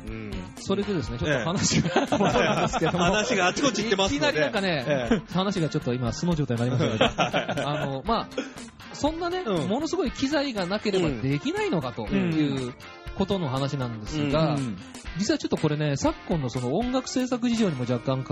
[0.56, 2.06] それでですね、ちょっええと話が。
[2.06, 4.14] 話があちこち行ってます。
[4.14, 8.28] いきなりなんかね、え話がちょっと今素の状態になりましたけど、 あの、まあ、
[8.92, 12.74] そんなね、うんものすごい機材がなければできないのかという
[13.16, 14.76] ことの話なんですが、うん
[15.18, 18.24] 実はちょっとこれね、昨今のその音楽制作事情にも若干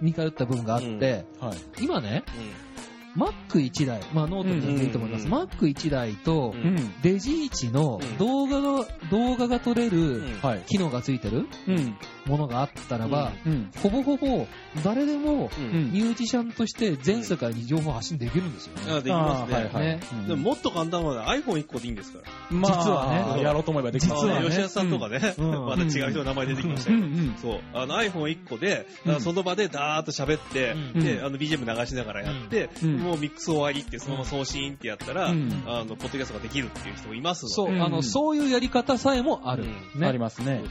[0.00, 1.84] 似通った部分があって、はい。
[1.84, 2.22] 今ね、
[2.69, 2.69] う
[3.16, 5.26] Mac1 台、まあノートにでいいと思います。
[5.26, 7.00] うん Mac1 台とう、うん。
[7.02, 10.22] デジイチのうん動画が、動画が撮れる。
[10.66, 11.96] 機能がついてるうん。
[12.30, 13.70] ものがあったらば、うん。
[13.82, 14.46] ほぼほぼ
[14.84, 15.50] 誰でも。
[15.58, 18.82] ミュージシャンとして全世界に情報発信できるんですよね。
[18.88, 19.54] あできますね。
[19.54, 19.84] はいはい。
[19.84, 20.00] ね。
[20.12, 20.28] うん。
[20.28, 22.56] でももっと簡単なのは iPhone1 個でいいんですから。
[22.56, 24.46] まあ、実はねやろうと思えばできます実はね。
[24.46, 25.50] 吉田さんとかね、うん。
[25.66, 27.02] また違う人の名前出てきましたけど。
[27.42, 28.86] そう、あの iPhone1 個で、
[29.18, 31.04] その場でダーッと喋って、うん。
[31.04, 32.96] で、あの BGM 流しながらやって、うん。
[32.98, 35.62] もうミックス終わりって、そのまま送信ってやったら、うん。
[35.66, 37.54] あの、ポッドキャストができるっていう人もいますので。
[37.54, 37.82] そう、うん。
[37.82, 39.64] あの、そういうやり方さえもある。
[40.00, 40.62] ありますね。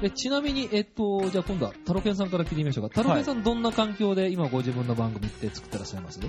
[0.00, 2.94] でちなみに、えっと、じゃあ今度はタロケンさんから聞いてみましょうか。
[2.94, 6.20] タロケンさんどんな環境で今ご自分の番組って作ってらっしゃいます？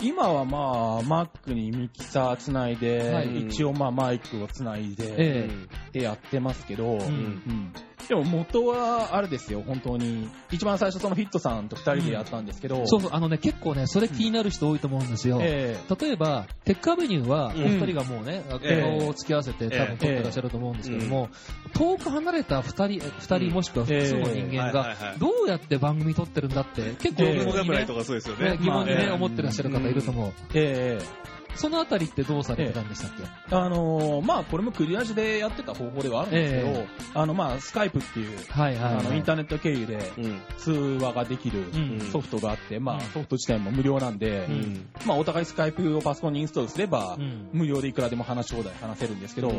[0.00, 3.46] 今はまあ、Mac にミキサーつないで、はい。
[3.46, 5.50] 一応まあマイクをつないで、え
[5.92, 7.00] でやってますけど、うん。
[7.00, 7.72] うん
[8.08, 10.28] でも元はあれですよ、本当に。
[10.50, 15.38] 一番最初そのフィットさんと二人でやったんですけど、そうそう、あのね、結構ね、それ気になる人多いと思うんですよ。
[15.40, 17.78] え例えば、テックアベニューは、おうん。
[17.78, 18.98] 二人がもうね、ええ。
[18.98, 21.28] 顔を付き合わせて多分撮ってらっしゃると思うんですけども、
[21.74, 27.38] 遠く離れた二人、え二人もしくは複数の人間が、はいどうやって番組撮ってるんだって、結構ええ。
[27.38, 28.50] 疑問にねボキャブラリーとかそうですよね。
[28.52, 30.32] ね疑問にね、まあ思ってらっしゃる方いると思う。
[30.54, 33.10] ええそのあたりってどうされてたんでしたっ
[33.48, 33.54] け？
[33.54, 38.94] あのーまあこれもクリアジでやってた方法ではあるんですけど、えあのまあスカイプっていう、はいはいはい。
[39.00, 40.40] あのインターネット経由でうん。
[40.58, 42.00] 通話ができるうん。
[42.12, 42.98] ソフトがあって、まうん。
[42.98, 44.88] あソフト自体も無料なんで、うん。
[45.06, 47.48] まあお互いスカイプをパソコンにインストールすれば、うん。
[47.52, 49.52] 無料でいくらでも話し放題話せるんですけど、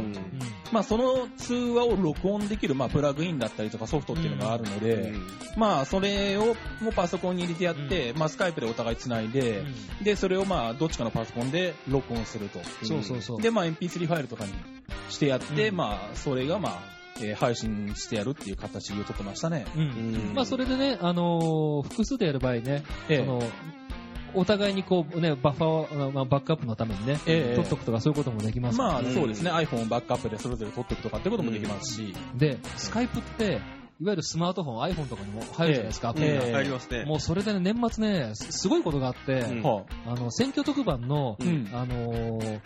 [0.71, 5.27] まあその通話を録音できる、まあプラグインだったりとかソフトっていうのがあるので、うん。
[5.58, 9.63] まあそれをもうパソコンに入れてやって、まあスカイプでお互いつないで、
[10.01, 12.59] で、それをまあどっちかのパソコンで録音すると。
[12.85, 13.41] そうそうそう。
[13.41, 14.53] で、まあ MP3 ファイルとかに
[15.09, 15.75] してやって、うん。
[15.75, 16.79] まあそれがまあ、
[17.19, 19.65] えー配信してやるっていう形をとってましたね。
[19.75, 19.81] うん。
[19.81, 19.85] う
[20.31, 20.33] ん。
[20.33, 23.17] まあそれでね、あのー複数でやる場合ね、ええ。
[23.19, 23.43] その、
[24.33, 27.55] お互いにこうね、バッファーまあ、バックアップのためにね、ええ。
[27.55, 29.13] 取っとくとかそういうこともできますまあね。
[29.13, 33.59] そうですね、iPhone をバックアップでそれぞれ撮っておくとかってこともできますし、で、スカイプって、
[34.01, 36.43] いわゆるスマートフォン、iPhone とかにも入るじゃないですか、アプリが。
[36.43, 36.51] ええ。
[36.53, 37.05] 入りますね。
[37.05, 39.61] もうそれでね、年末ね、すすごいことがあって、うん。
[39.61, 41.69] はあの、選挙特番の、うん。
[41.71, 42.59] あのー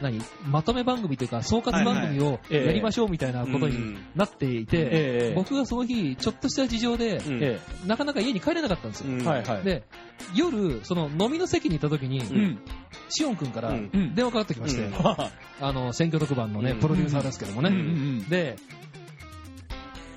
[0.00, 0.18] 何？
[0.46, 2.66] まとめ番組というか、総括番組をええ。
[2.68, 4.88] やりましょうみたいなことになっていて、え
[5.32, 5.34] え。
[5.36, 9.62] 僕がその日、ちょっとした事情で、なかなか家に帰れなかったんですよ。
[9.62, 9.82] で、
[10.34, 12.58] 夜、その飲みの席に行った時に、うん。
[13.10, 13.74] シオン君から
[14.14, 14.88] 電話かかってきまして、
[15.60, 16.80] あの、選挙特番のね、うん。
[16.80, 18.24] プロデューサーですけどもね。
[18.30, 18.56] で、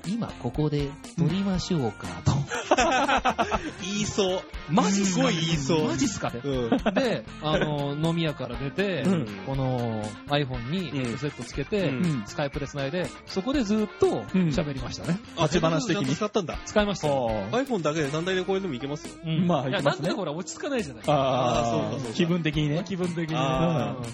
[0.06, 2.32] 今ここで撮りましょうか、と。
[3.82, 4.42] 言いそう。
[4.70, 5.88] マジっすかすごい言いそう。
[5.88, 6.40] マジっすかね。
[6.44, 6.94] うん。
[6.94, 15.18] で、あの、飲み屋から出て、うんこの iPhone にヘッドセットつけて、うんうんスカイプで繋いで、そこでずっと喋りましたね。
[15.36, 16.14] あ、立ち話的に？
[16.14, 16.58] 使ったんだ。
[16.64, 19.14] 使いました iPhone だけで何台でこれでもいけますよ。
[19.46, 21.02] まあいけますねなんほら落ち着かないじゃない。
[21.06, 22.82] あーそうかそうか気分的にね。
[22.86, 23.40] 気分的にね。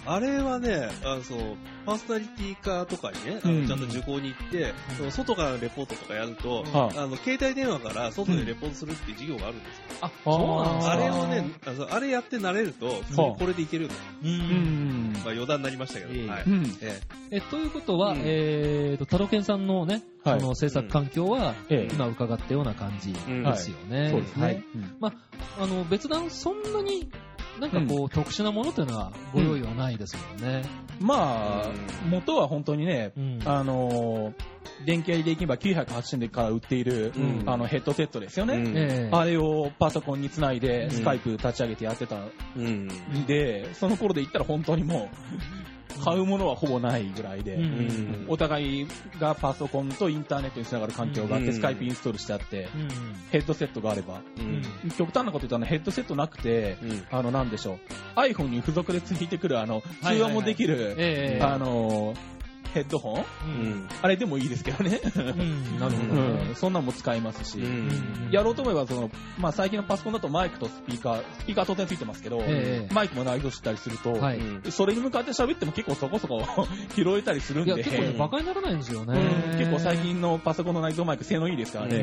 [0.07, 4.75] あれはね、あの、そう、パーソナリティ化とかにね、ちゃんと受講に行って、
[5.11, 9.85] 外からのレポートとかやると、はあの、携帯電話から外でレポートするっていう授業があるんですよ。
[10.03, 13.95] あ、そうなんですかあれをね、あのあれやって慣れると、普通にこれでいけるの。
[14.23, 14.27] う。
[14.27, 15.13] うんん。
[15.15, 16.43] まあ余談になりましたけど、はい。
[16.47, 16.79] うん。
[16.81, 24.11] ええ、ということは、うんえーと、タロケンさんのね、はいその制作環境は、ええ今伺ったような感じうんですよね。
[24.11, 24.65] そうですはいね。
[24.75, 25.09] うんま
[25.59, 27.11] あ、あの、別段そんなに、
[27.59, 30.63] なんかこう、特殊なものというのはご用意はないですもんね。
[31.01, 31.71] まあ、
[32.09, 33.41] 元は本当にね、うん。
[33.45, 34.35] あのー、
[34.87, 39.09] 電気屋で行けば980円から売っている、うんあのヘッドセットですよね。
[39.13, 42.17] あれをパソコンにつないで、んスカイプ立ち上げてやってた
[42.57, 42.89] うん。
[42.89, 45.70] んで、その頃で言ったら本当にもう、
[46.05, 48.87] 買うものはほぼないぐらいで、うんうんお互い
[49.19, 52.89] がパソコンとインターネットにつながる環境があって、うんスカイプインストールしてあって、うん。
[53.31, 54.41] ヘッドセットがあれば、う
[54.87, 54.91] ん。
[54.93, 57.07] 極端なこと言ったらヘッドセットなくて、うん。
[57.11, 57.79] あの、なんでしょう。
[58.19, 62.15] iPhone に付属でついてくる、あの、はい通話もできる、ええあの、
[62.73, 63.21] ヘッドホン？
[63.21, 63.25] う。
[63.47, 63.89] うんん。
[64.03, 65.01] あれでもいいですけどね。
[65.17, 65.79] うん。
[65.81, 66.53] なるほうどね。
[66.53, 67.91] ん、そんなんも使えますし、うん
[68.31, 74.39] やろうと思えば、その、まあ、最近のパソコンだとマイクとスピーカー、スピーカー当然ついてますけど、ええマイクも内蔵したりすると、はい。
[74.39, 76.43] うんそれに向かって喋っても結構そこそこ
[76.95, 79.19] 拾えたりするんで、いや、結構ね、馬鹿にならないんですよね。
[79.53, 81.97] うん結構最近のパソコンの内蔵マイク性能いいですからうね。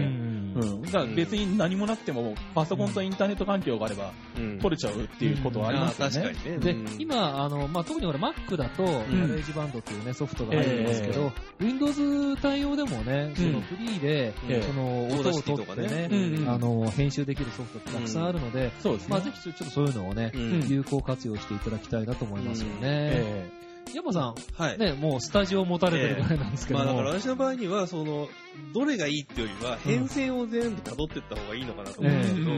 [0.48, 0.82] んうん。
[0.84, 4.60] だから別に何もなくても、パソコンとインターネット環境があれば、うん。
[4.60, 6.18] 録れちゃうっていうことはありますよね。
[6.18, 6.60] あー確かにね。
[6.60, 14.62] でうん、今、あの、まあ、特に俺 Mac だと、 GarageBand っていうね、ソフトが入ってますけど、Windows 対応でもね、そのフリーで、ええ。
[14.62, 16.10] その音を録ってね、
[16.48, 19.08] あの、編集できるソフトってたくさんあるので、そうですね。
[19.10, 20.68] まあ、ぜひちょっとそういうのをね、うん。
[20.68, 22.80] 有効活用していただきたいなと思いますよね。
[22.84, 23.50] え
[23.94, 24.78] 山さん、はい。
[24.78, 28.28] ね、もうスタジオを持たれてるぐらいなんですけども、まあだから私の場合には、その、
[28.74, 32.52] どれがいいっていうよりは、変遷を全部辿っていった方がいいのかなと思うんですけど、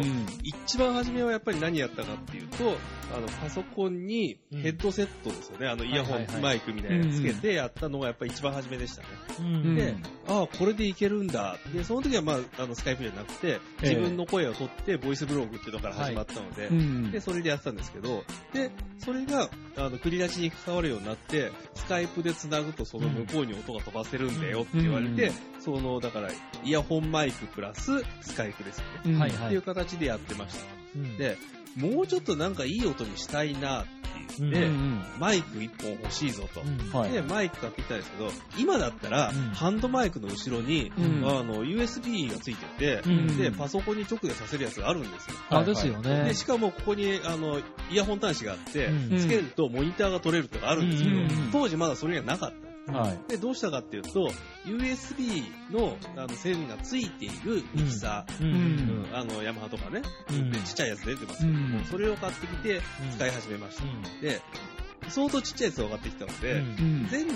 [0.44, 2.78] 一番初めはやっぱり何やったかっていうと、
[3.16, 9.08] あの、パソコンにヘッドセットですよね、あの、イヤホン、マイクみたいなのつけてやったのがやっぱり一番初めでしたね。
[9.76, 9.96] で、
[10.28, 11.58] ああ、これでいけるんだ。
[11.74, 16.70] で、その時はまあ、あの、スカイプじゃなくて、自分の声を取って、ボイスブログっていうのから始まったので、
[17.12, 26.30] で、それでやってたんですけど、で、それが、あの、繰り出しに関わるようになって、スカイプで繋ぐとその向こうに音が飛ばせるんだよって言われて、その、だから、
[26.64, 29.20] イヤホンマイクプラススカイプですよね。
[29.20, 29.46] はいはい。
[29.48, 30.66] っていう形でやってました。
[31.18, 31.38] で、
[31.76, 33.90] もうちょっとなんかいい音にしたいなって
[34.40, 36.64] 言って、うんうん、マイク1本欲しいぞと、う
[37.08, 45.36] ん、で、マイク買ってきたんですけど、今だったら、ハンドマイクの後ろに、うん、あの、USB がついてて、うん、で、パソコンに直でさせるやつがあるんですよ。
[45.50, 46.26] あ、ですよね。
[46.26, 47.60] で、しかもここに、あの、
[47.92, 51.16] イヤホン端子があって、つけるとモニターが取れるとかあるんですけど、
[51.52, 52.69] 当時まだそれがなかった。
[52.98, 54.32] はい、で、どうしたかっていうと、
[54.66, 62.82] USB のあの線がついているミキサー、うん、あの、ヤマハとかね、うん、ちっちゃいやつ出てますけども、それを買ってきて
[63.12, 63.84] 使い始めました。
[64.22, 64.42] で、
[65.10, 67.34] 相当ちっちゃいやつが上がってきたので、うん、全部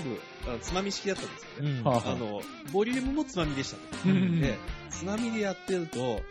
[0.47, 1.81] あつまみ式だったんですよね。
[1.81, 2.41] うん、あの、
[2.71, 4.57] ボリュームもつまみでした、ね、うん、で、
[4.89, 6.21] つまみでやってると、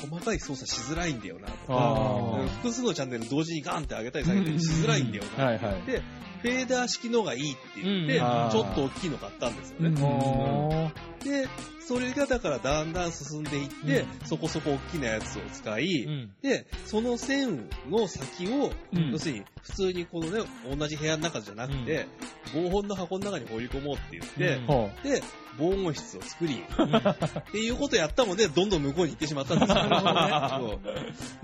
[0.00, 1.66] 細かい操作しづらいんだよなと。
[1.66, 6.02] か、複数のチャンネル同時にガンって上げたり下げたりしづらいんだよな、はいはい、で、
[6.42, 10.92] フェーダー式のがいいって言って、ちょっと大きいの買ったんですよね。
[11.24, 11.48] で、
[11.86, 20.42] それがだからだんだん進んでいって、うん、そこそこ大きなやつを使い、うん、で、その線の先を、うん、要するに普通にこのね、
[20.76, 22.06] 同じ部屋の中じゃなくて、
[22.54, 25.22] 防音の箱の中に放り込もうって言って、で、
[25.58, 29.76] 防音室を作り、っていうことやったもんで、どんどん向こうに行ってしまったんですよ。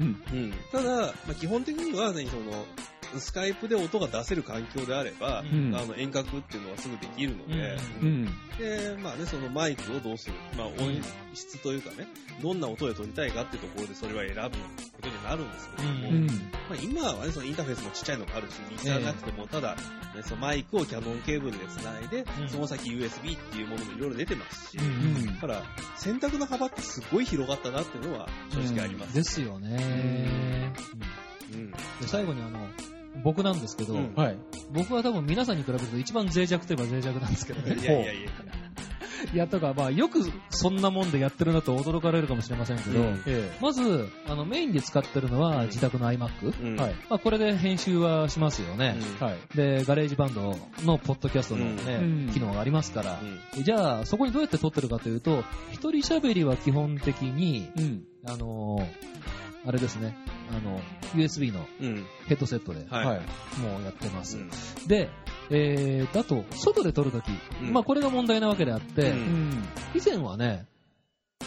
[0.00, 2.64] ね、ただ、まあ、基本的には、ね、その、
[3.16, 8.24] スカイプで音が出せる環境であれば、うん、あの遠隔っていうのはすぐできるので、うん、
[8.58, 10.76] で、まあね、そのマイクをどうする、まあ音
[11.34, 12.08] 質というかね、
[12.42, 14.58] どんな音で撮りたいかっていうところでそれは選ぶ
[14.92, 16.32] ことになるんですけども、うん、ま
[16.72, 25.62] あ、今はね、そのインターフェースもちっちゃいのがあるし、ミキサーなくても、ただ、ね、そのマイクをキャノンケーブルで繋いで、その先 USB っていうものもいろいろ出てますし、だから
[25.96, 29.14] 選択の幅ってすごい広がったなっていうのは正直あります。
[29.14, 30.72] ですよね。
[31.52, 32.68] うん、で最後にあの、
[33.24, 34.38] 僕なんですけど、うんはい、
[34.72, 37.74] 僕は多分皆さんに比べると一番脆弱といえば脆弱なんですけどね。
[37.80, 38.30] いやいやいや。
[39.32, 43.22] いや、とか、まあ、よくそんなもんでやってるなと驚かれるかもしれませんけど、うん、
[43.60, 46.62] まず、あの、メインで使ってるのは自宅の iMac。
[46.62, 46.94] うん、はい。
[47.08, 48.96] まあ、これで編集はしますよね。
[49.20, 49.56] うん、はい。
[49.56, 53.20] で、 GarageBand のポッドキャストのね、機能がありますから、
[53.62, 57.68] じゃあ、そこにどうやって撮ってるかというと、一人喋りは基本的に、
[58.24, 60.16] あのー、あれですね、
[60.50, 60.80] あの、
[61.14, 61.66] USB の
[62.26, 64.38] ヘッドセットで、はい、もうやってます。
[64.38, 64.50] うん、
[64.86, 65.10] で、
[65.50, 67.28] えー、あと、外で撮るとき、
[67.62, 70.66] うん、まあこれが問題なわけであって、うん、以前はね、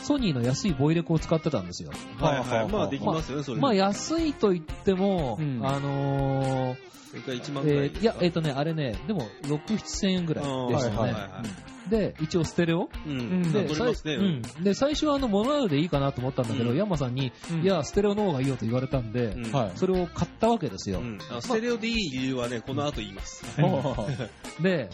[0.02, 1.92] ソニーの安いボイレコを使ってたんですよ。
[2.20, 2.68] はいはい。
[2.70, 3.62] まあできますよね、それ。
[3.62, 6.78] まあ安いと言っても、あのー、
[7.12, 10.50] それから1万ぐらい、えー、いや、えっ、ー、とね、あれね、でも、6、7千円ぐらいで
[10.80, 10.98] したね。
[10.98, 14.22] はいはいはいで、一応ステレオ、うん、で、ね、う
[14.60, 17.34] ん、で、最初はあの、モノラルでいいかなと思ったんだけど、うん、ヤンマさんに、
[17.64, 19.36] いや、ステレオの方がいいよと言われたんで、
[19.76, 21.02] それを買ったわけですよ。
[21.42, 23.44] ステレオでいい理由はね、この後言います。
[24.62, 24.90] で、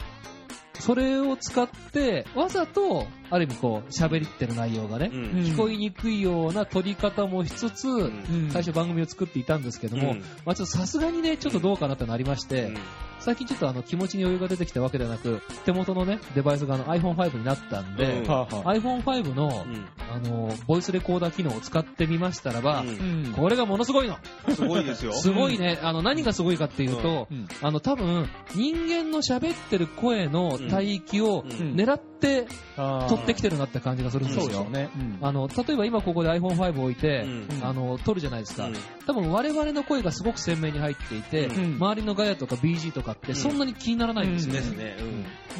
[0.80, 12.73] それを使って、わざと、ある意味こう、喋ってる内容がね、うん、聞こえにくいような撮り方もしつつ、うん、最初番組を作っていたんですけども、うん、まあちょっとさすがにね、ちょっとどうかなってなりまして、
[13.19, 19.86] 最近ちょっとあの気持ちに余裕が出てきたわけではなく、手元のね、デバイスがあの iPhone5 になったんで、うん、iPhone5 の、うん、
[20.18, 24.18] あの、ボイスレコーダー機能を使ってみましたらば、うん、これがものすごいの。
[24.49, 25.13] すごいですよ。
[25.13, 25.80] すごいね。
[25.82, 27.28] あの、何がすごいかっていうと、
[27.61, 32.47] あの、多分、人間の喋ってる声の帯域を狙って
[33.07, 34.63] 取ってきてるなって感じがするんですよ。
[34.65, 34.89] ね。
[35.22, 37.26] あの、例えば今ここで iPhone5 置いて、
[37.61, 38.70] あの、撮るじゃないですか。
[39.05, 44.59] 多分我々の声がすごく鮮明に入っていて、周りのガヤとか BG とかってそんなに気にならないんですよね。
[44.59, 44.95] ですね。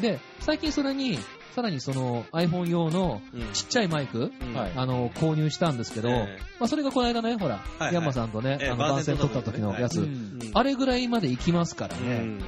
[0.00, 1.18] で、最近それに、
[1.58, 3.20] さらにその iPhone 用の
[3.52, 4.30] ちっちゃいマイク、
[4.76, 6.26] あの、購入したんですけど、ま
[6.60, 10.08] あそれがこの間ね、ほら、ヤンマさんとね、あの番宣撮った時のやつ、
[10.54, 12.38] あれぐらいまで行きますからね。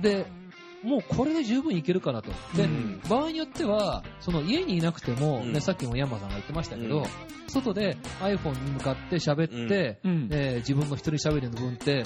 [0.00, 0.24] で、
[0.82, 2.30] もうこれで十分いけるかなと。
[2.56, 7.04] で、うん、場合によっては、その家にいなくても、ね、さっきもヤンマさんが言ってましたけど、うん、
[7.48, 12.04] 外で iPhone に向かって喋って、うん、えー、自分の一人喋りの分って、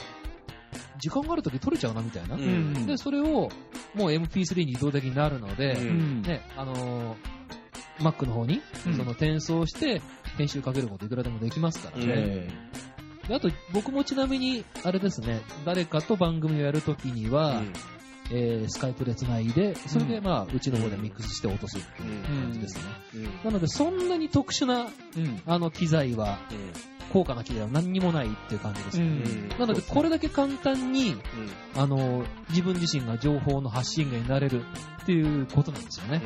[0.99, 3.51] 時間があるとき取れちゃうなみたいな、うん、で、それをも
[3.95, 7.16] う MP3 に移動的になるので、ね、あのー、
[7.99, 10.01] Mac の方に、その転送して
[10.37, 12.49] 編集かけることいくらでもできますからね。
[13.29, 17.62] であと、僕もちなみに、あれですね、誰かと番組をやるときには、
[18.35, 22.85] えー、スカイプで繋いで、それでまあ、うちの方でミックスして落とすっていう感じですね。
[23.45, 24.89] なので、そんなに特殊な、
[25.47, 26.39] あの、機材は、
[27.12, 29.49] 高価な機材は何にもないっていう感じですね。
[29.59, 31.14] なので、これだけ簡単に、
[31.76, 34.64] あの、自分自身が情報の発信源になれる
[35.03, 36.22] っていうことなんですよね。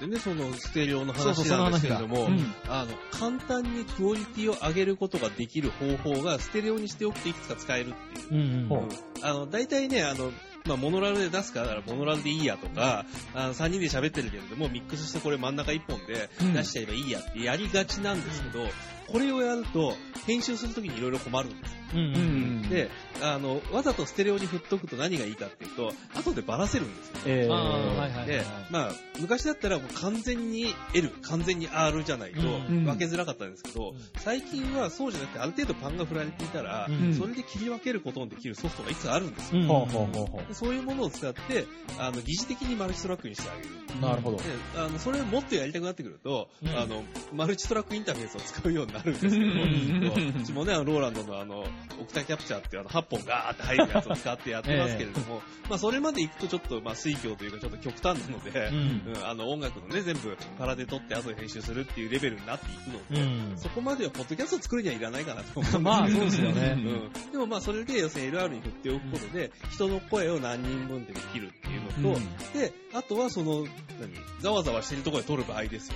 [0.00, 2.28] でね、そのステレオの話なんですけれども、
[2.68, 8.68] あの、簡単にクオリティを上げることができる方法が、ステレオにしておくといくつか使えるっていう。
[8.70, 8.78] うん。
[8.78, 8.88] うん、
[9.22, 10.32] あの、大体ね、あの、
[10.66, 13.04] まあ、モノラルで出すから、モノラルでいいやとか、
[13.34, 18.66] あ3人で喋ってるけれども、ミックスしてこれ真ん中1本で出しちゃえばいいやってやりがちなんですけど、
[19.12, 19.94] これをやると、
[20.26, 21.82] 編集するときにいろいろ困るんです。
[21.94, 22.18] うんうんう
[22.66, 22.88] ん、で、
[23.20, 27.14] あの、わざとステレオに振っとくと何がいいかっていうと、後でばらせるんですよ。
[27.26, 39.60] えー、はいはいはい、で、まあ、昔だったらもう完全に L、完全に R じゃないと分けづらかったんですけど、うん、最近はそうじゃなくてある程度パンが振られていたら、うん、それで切り分けることのできるソフトがいつあるんですよ。
[39.60, 41.66] うん、そういうものを使って、
[41.98, 44.00] あの、疑似的にマルチトラックにしてあげる。
[44.00, 44.38] なるほど。
[44.38, 44.44] で、
[44.76, 47.04] あの、それをもっとやりたくなってくると、あの、
[47.34, 51.64] マルチトラックインターフェースを使うようになるんですけど、うちもね、ローランドのあの、
[52.00, 66.74] オクタキャプチャーっていうあの8本ガーって入るやつを使ってやってますけれども、えー、まあそれまで行くとちょっとまあ水郷というかちょっと極端なので、うん、うん、あの音楽のね全部パラで撮って後で編集するっていうレベルになっていくので、うん、そこまではポッドキャストを作るにはいらないかなと思うまあそうですよね。
[66.76, 67.32] うん。
[67.32, 72.20] でもまあそれで要するに LR に振っておくことで、人の声を何人分でできるっていうのと、
[72.58, 73.64] で、あとはその、
[74.00, 75.94] 何、ざわざわしてるところで撮る場合ですよ。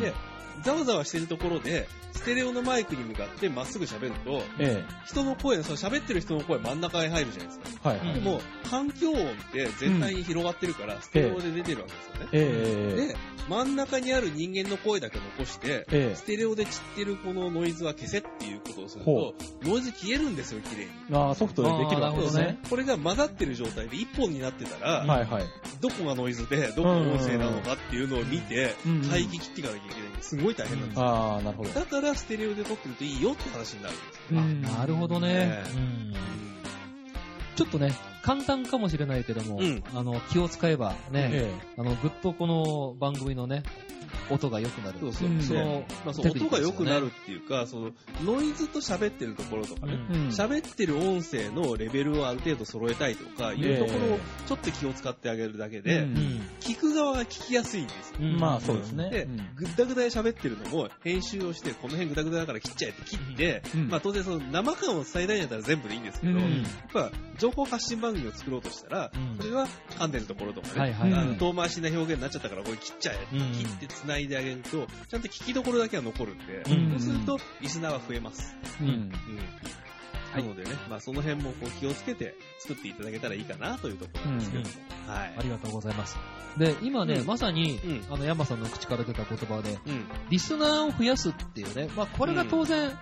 [0.00, 0.12] で、
[0.62, 7.88] ざわざわしてるところで、ステレオのマイクに向かってまっすぐ喋ると、ええ、人の声、その喋ってる人の声真ん中に入るじゃないですか。
[7.88, 8.40] はい、でも、
[8.70, 12.28] 環境音って全体に広がってるから、ステレオで出てるわけですよね。
[12.32, 13.16] ええ、で、
[13.48, 20.90] 真ん中にある人間の声だけ残して、え、ステレオで散ってるこのノイズは消せっていうことをすると、ノイズ消えるんですよ、綺麗に。
[21.12, 22.58] ああ、ソフトでできるわけですね。
[22.68, 25.44] これが混ざってる状態で1本になってたら、はいはい、
[25.80, 28.74] どこがノイズで、どこが音声なのかっていうのを見て、
[29.10, 30.36] 待機切っていかなきゃいけないんです。
[30.42, 31.04] すごい大変なんですよ。
[31.04, 31.70] ああ、なるほど。
[31.70, 34.72] だからステレオで撮ってるといいよって話になるんですよ。
[34.74, 35.62] あ、なるほどね。
[35.74, 36.14] うん
[37.54, 37.92] ちょっとね、
[38.22, 43.62] 簡単かもしれないけども、うん、あの、気を使えばね、ええ、あの、ぐっとこの番組のね、
[44.30, 44.98] 音が良くなる。
[45.00, 45.28] そうそう。
[45.28, 47.90] うん、その、まあ、その音が良くなるっていうか、その、
[48.24, 49.98] ノイズと喋ってるところとかね、
[50.30, 56.06] 喋、うん、ってる音声のレベルをある程度揃えたいとか、いうところをちょっと気を使ってあげるだけで、
[56.60, 58.28] 聞く側が聞きやすいんですよ。
[58.38, 59.10] まあそうですね。
[59.10, 66.48] で、ぐったぐだで喋ってるのも、編集をして、この辺ぐだぐだだから切っちゃえって切って、まあ当然その生感を伝えたいんだったら全部でいいんですけど、やっ
[66.92, 78.56] ぱ情報発信番組を作ろうとしたら、それは噛んでるところとかね、遠回しな表現になっちゃったからこれ切っちゃえ、切って繋いであげると、ちゃんと聞きどころだけは残るんで、そうすると、リスナーは増えます。
[78.80, 78.88] うん。
[78.88, 79.12] うん。
[80.34, 84.70] なのでね、まあその辺もこう気をつけて作っていただけたらいいかなというところなんですけども。
[85.08, 85.34] うん、はい。
[85.36, 86.18] ありがとうございます。
[86.56, 89.78] で、今ね、うん、まさに、うん、あの、山さんの口から出た言葉で、
[90.30, 92.98] リスナーを増やすっていうね、まあこれが当然、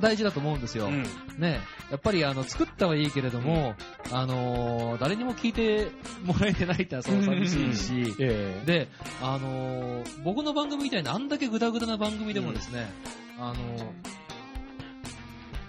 [0.00, 0.86] 大事だと思うんですよ。
[0.86, 1.02] うん、
[1.38, 1.60] ね。
[1.90, 3.74] やっぱりあの、作ったはいいけれども、
[4.10, 5.90] うん、あのー、誰にも聞いて
[6.24, 8.88] もらえてないってのはそう寂しいし、で、
[9.22, 12.90] あのー、僕の番組みたいなあんだけグダグダな番組でもですね、
[13.38, 13.84] うん、あのー、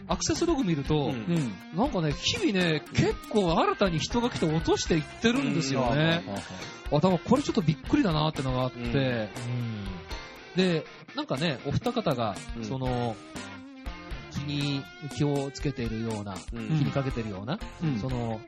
[0.07, 6.23] アクセスログ見ると、うん、なんかね、日々ね、結構新たに人が来て落としていってるんですよね。
[6.91, 9.29] あ、多分これちょっとびっくりだなってのがあって、
[10.55, 13.15] で、なんかね、お二方が、その、
[13.51, 13.52] 気
[14.45, 14.83] に、
[15.15, 17.59] 気をつけているような、気にかけているような、
[17.99, 18.41] その、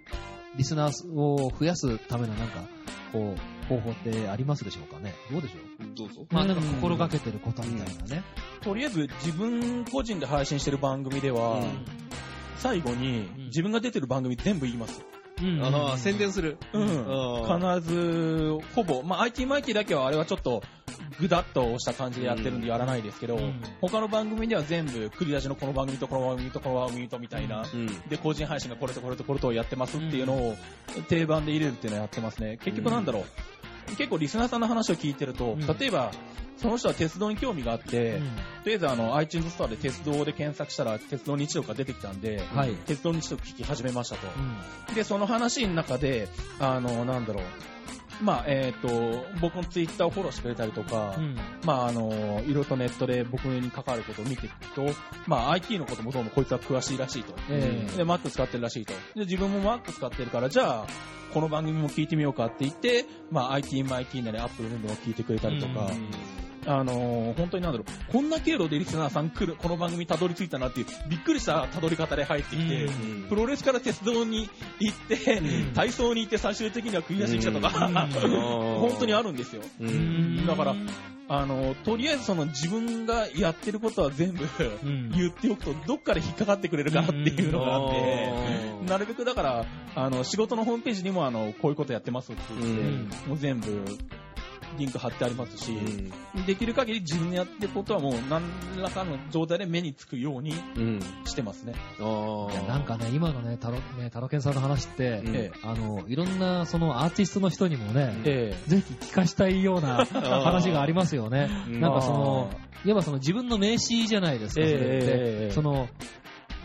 [0.55, 2.63] リスナーを増やすためのなんか、
[3.11, 5.13] こう、方法ってありますでしょうかね？
[5.31, 5.95] どうでしょう？
[5.95, 6.25] どうぞ。
[6.29, 8.23] まあなんか心がけてることみたいなね。
[8.61, 11.63] とりあえず自分個人で配信してる番組では、
[12.57, 15.03] 最後に自分が出てる番組全部言います。
[15.41, 16.57] うん、宣伝する。
[16.73, 16.87] うん。
[17.77, 20.63] 必ず、ほぼ、まあ、IT マイティだけはあれはちょっと、
[21.19, 30.55] ぐだっとした感じでやってるんでやらないですけど、うん、他の番組では全部、繰り出しのこの番組とこの番組とこの番組とみたいな、うん、で、個人配信がこれとこれとこれとやってますっていうのを、
[31.09, 32.57] 定番で入れるっていうのをやってますね。
[32.63, 33.25] 結局なんだろう、
[33.97, 36.11] 結構リスナーさんの話を聞いてると、例えば、
[36.57, 38.29] その人は鉄道に興味があって、うん、と
[38.65, 44.27] りあえずあの iTunes ストアで鉄道で検索したら鉄道日常が出てきたんで、はい、鉄道日常聞き始めましたと。
[44.89, 46.29] うん、で、その話の中で、
[46.59, 47.43] あの、なんだろう、
[48.21, 54.85] まあ、えっ、ー、と、僕のツイッターをフォローしてくれたりとか、うん、まあ、あの、いろいろとネットで僕に関わることを見ていくと、
[55.27, 57.33] まあ、IT のこともどうもこいつは詳しいらしいと。
[57.49, 58.93] えー、で、Mac 使ってるらしいと。
[59.15, 60.87] で、自分も Mac 使ってるから、じゃあ、
[61.33, 65.91] この番組も聞いてみようかって言って、まあ、IT、MIT なり Apple などを聞いてくれたりとか、
[66.67, 72.89] あのー本当になんだろう、こんな経路でリスナーさん来る、この番組たどり着いたなっていう、びっくりしたたどり方で入ってきて、う
[73.25, 73.25] ん。
[73.29, 74.49] プロレスから鉄道に
[74.79, 75.73] 行って、うん。
[75.73, 77.93] 体操に行って最終的には食い出しに来たとか、うん。
[78.89, 79.61] 本当にあるんですよ。
[80.47, 80.75] だから
[81.27, 84.45] あの、とりあえずその自分がやってることは全部
[84.83, 85.11] うん。
[85.11, 88.31] 言っておくと、どっかで引っかかってくれるかなっていうのがあって、
[88.81, 88.85] うん。
[88.85, 93.09] なるべくだから、あの、仕事のホームページにもあの、こういうことやってますって言って、うん。
[93.27, 93.85] もう全部、
[94.77, 96.45] リンク貼ってありますし、うん。
[96.45, 98.43] できる限り自分でやってることはもう何
[98.81, 100.99] らかの状態で目につくようにうん。
[101.25, 101.73] してますね。
[101.99, 102.67] あいやあ。
[102.67, 110.05] なんかね、今のね、タロ、ね、タロケンさんの話って、うんえあの、いろんな、そのアーティストの人にもね、ええぜひ聞かしたいような
[110.43, 111.49] 話がありますよね。
[111.67, 112.49] うんなんかその、
[112.85, 114.81] いわばその自分の名刺じゃないですか、それって。
[114.83, 115.87] ええその、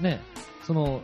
[0.01, 0.21] ね、
[0.63, 1.03] その、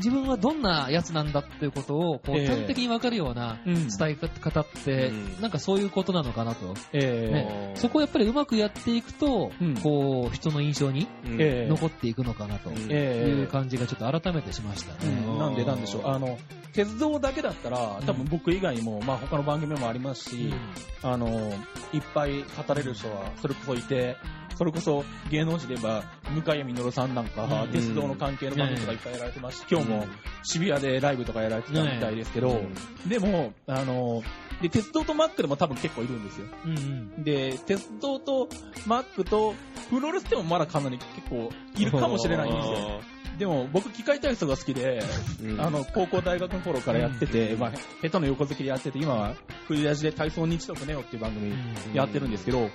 [0.00, 2.46] 自分はどんなやつなんだっていうことを、こう、ええ。
[2.48, 3.88] 端的にわかるようなうん。
[3.88, 5.40] 伝え方って、うん。
[5.40, 6.74] なんかそういうことなのかなと。
[6.92, 7.34] ええ。
[7.34, 9.74] ね、そこをやっぱりうまくやっていくと、うん。
[9.76, 15.10] こう、人の印象に残っていくのかなという感じがちょっと改めてしましたね。
[15.26, 15.38] うん。
[15.38, 16.08] なんでなんでしょう。
[16.08, 16.38] あの、
[16.72, 20.52] 鉄道だけだったら、多分僕以外にも、まあ他の番組もありますし、
[21.02, 21.28] あの、
[21.92, 24.16] いっぱい語れる人は、それこそいて、
[24.60, 26.04] それこそ芸能人で言えば、
[26.44, 27.70] 向井実さんなんか、うん。
[27.72, 30.06] 鉄道の関係の番組とかいっぱいやられてますし、今日も
[30.42, 33.08] 渋谷でライブとかやられてたみたいですけど、うん。
[33.08, 34.22] でも、あの、
[34.60, 36.46] で、鉄道とマックでも多分結構いるんですよ。
[36.66, 36.80] うんう
[37.20, 37.24] ん。
[37.24, 38.50] で、鉄道と
[38.86, 39.54] マックと
[39.88, 43.00] プロレスでもまだかなり結構いるかもしれないんですよ。
[43.38, 45.02] でも僕機械体操が好きで、
[45.42, 45.58] うん。
[45.58, 47.60] あの、高校大学の頃からやってて、うん。
[47.60, 49.36] まあ、下手の横好きでやってて、今は、
[49.68, 51.54] 振り出しで体操日特ネオっていう番組
[51.94, 52.68] やってるんですけど、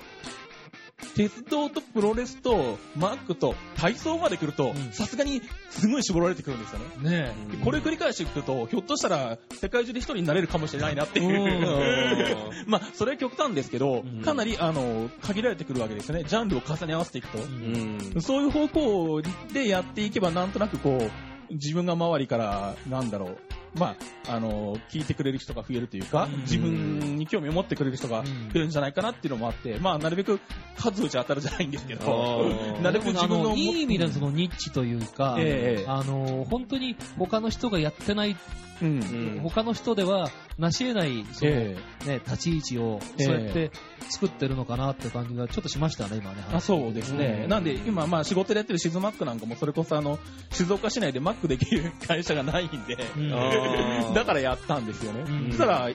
[1.15, 7.09] 鉄道とプロレスとマックと体操まで来るとうん、さすがにすごい絞られてくるんですよね。
[7.09, 12.37] ねでこれ繰り返していくと、ひょっとしたら世界中で一人になれるかもしれないなっていう。
[12.67, 16.23] まあ、それは極端ですけどうん、かなり、あの、限られてくるわけですよね。
[16.23, 18.21] ジャンルを重ね合わせていくと。
[18.21, 19.21] そういう方向
[19.53, 23.37] でやっていけば、なんとなくこう、自分が周りから、なんだろう、
[23.77, 23.95] ま
[24.27, 30.39] あ、あの、聞いてくれる人が増えるというかうん、自分に興味を持ってくれる人が増えるんじゃないかなっていうのもあって、まあ、なるべく
[30.77, 32.45] 数打ち当たるじゃないんですけど
[32.81, 35.85] なるべく自分のいい意味でそのニッチというか、ええ。
[35.87, 38.35] あの、本当に他の人がやってない、
[38.81, 38.99] うん。
[38.99, 39.39] うん。
[39.43, 43.23] 他の人では成し得ない、その、えね、立ち位置を、ええ。
[43.23, 43.71] そうやって
[44.09, 46.43] 作ってるのかなって感じがちょっとしましたね、今ね。
[46.51, 47.41] あそうですね。
[47.43, 47.49] うん。
[47.49, 50.19] なんで、今、まあ、仕事でやってるシズマックなんかも、それこそあの、
[50.51, 53.29] 静岡市内でマックできる会社がないんで、うん。
[54.13, 55.21] だからやったんですよね。
[55.21, 55.47] うん。
[55.49, 55.89] そしたら、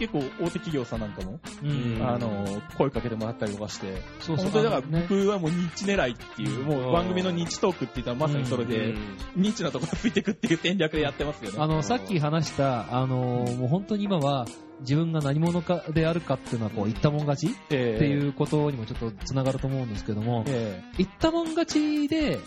[0.00, 1.70] 結構大手企業さんなんかも、うん。
[1.70, 4.50] うんあの、声かけてもらったりとかして、そうそう。
[4.50, 5.06] 本当にだからね。
[5.08, 8.94] 僕はもうニッチ狙いっていう、もう番組のニッチトークって言ったらまさにそれで、
[9.36, 11.58] ニッチなところついていくっていう戦略でやってますよね。
[11.60, 14.46] あの、さっき話した、あの、もう本当に今は、
[14.80, 17.96] 自分が何者かであるかっていうのは、こう、言ったもん勝ちっえ。
[17.98, 22.38] ていうことにもちょっと繋がると思うんですけども、え言ったもん勝ちで、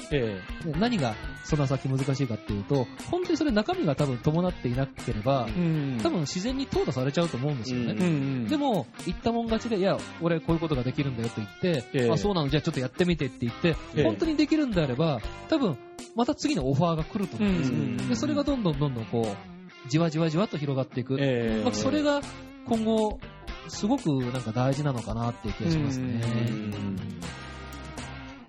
[0.80, 5.48] 何がそんな先難しいかっていうと、本当にそれ中身が多分伴っていなければ、
[6.02, 8.48] 多分自然に淘汰されちゃうと思うんですよね。
[8.48, 12.12] でも、言ったもん勝ちで、いや、俺こういうことができるんだよと言って、ええ。
[12.12, 14.04] あ、そうなの、じゃあちょっとやってみてって言って、ええ。
[14.04, 15.78] 本当にできるんであれば、多分、
[16.16, 17.78] また次のオファーが来ると思うんですよ。
[17.78, 18.10] うん。
[18.10, 19.53] で、それがどんどんどんどんこう、
[19.88, 21.18] じわじわじわっと広がっていく。
[21.20, 22.22] ええまあ、それが
[22.66, 23.20] 今後、
[23.68, 26.22] すごくなんか大事なのかなっていう気がしますね。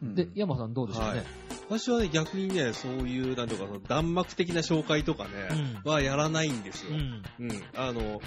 [0.02, 1.08] うんで、山さんどうでしょうね？
[1.10, 1.24] はい
[1.70, 5.30] 私はね、逆にね、そういう、なんとか、その弾幕的な紹介とかね、
[5.82, 6.90] はやらないんですよ。
[6.90, 7.22] うん。
[7.38, 7.62] うん。
[7.74, 8.20] あの、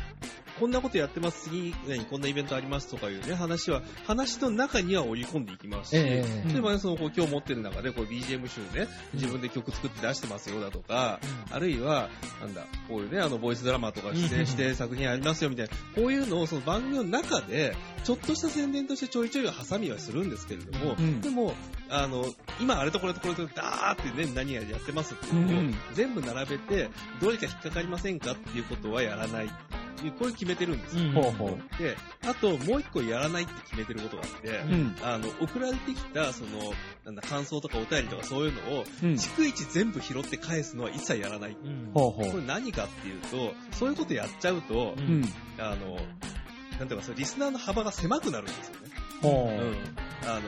[0.60, 6.52] こんなことやってます、次、何、こんなイベントありますとかいうね、話は、話の中には織り込んでいきますし、ええ。
[6.54, 11.20] 例えばね、その、こう今日持ってる中で、こう BGM 集ね、自分で曲作って出してますよだとか、
[11.52, 12.10] あるいは、
[12.42, 21.22] なんだ、こういうね、あの、ボイスドラマとか出演して作品ありますよみたいな、こういうのをその番組の中で、ちょっとした宣伝としてちょいちょい挟みはするんですけれども、うん。
[21.22, 21.54] でも、
[21.90, 22.26] あの、
[22.60, 25.76] 今あれとこれとこれとダーってね、何ややってますっていうのを、うん。
[25.94, 26.90] 全部並べて、
[27.22, 29.50] どれか引っかかりませんかっていうことはやらない。
[30.18, 31.04] これ決めてるんですよ。
[31.04, 31.58] うん。
[31.78, 34.96] で、あともう一個やらないって決めてることがあって、うん。
[35.04, 36.74] あの、送られてきた、その、
[37.06, 39.10] なんだ、感想とかお便りとかそういうのを、うん。
[39.14, 41.58] 逐一全部拾って返すのは一切やらない。
[41.94, 45.24] これ何かっていうと、そういうことやっちゃうと、ううん。
[45.60, 45.98] あの、
[46.80, 48.92] なんていうか、そのリスナーの幅が狭くなるんですよね。
[49.22, 50.30] ほうん。
[50.30, 50.42] あの、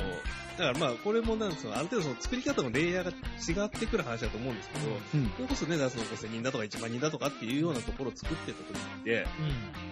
[0.59, 5.31] だからまあ、これもなんですよ、ある程度その作り方のレイヤーが違ってくる話だと思うんですけど、うん。
[5.37, 9.25] それこそね、その5000人だとか1万人だとかっていうようなところを作ってた時って、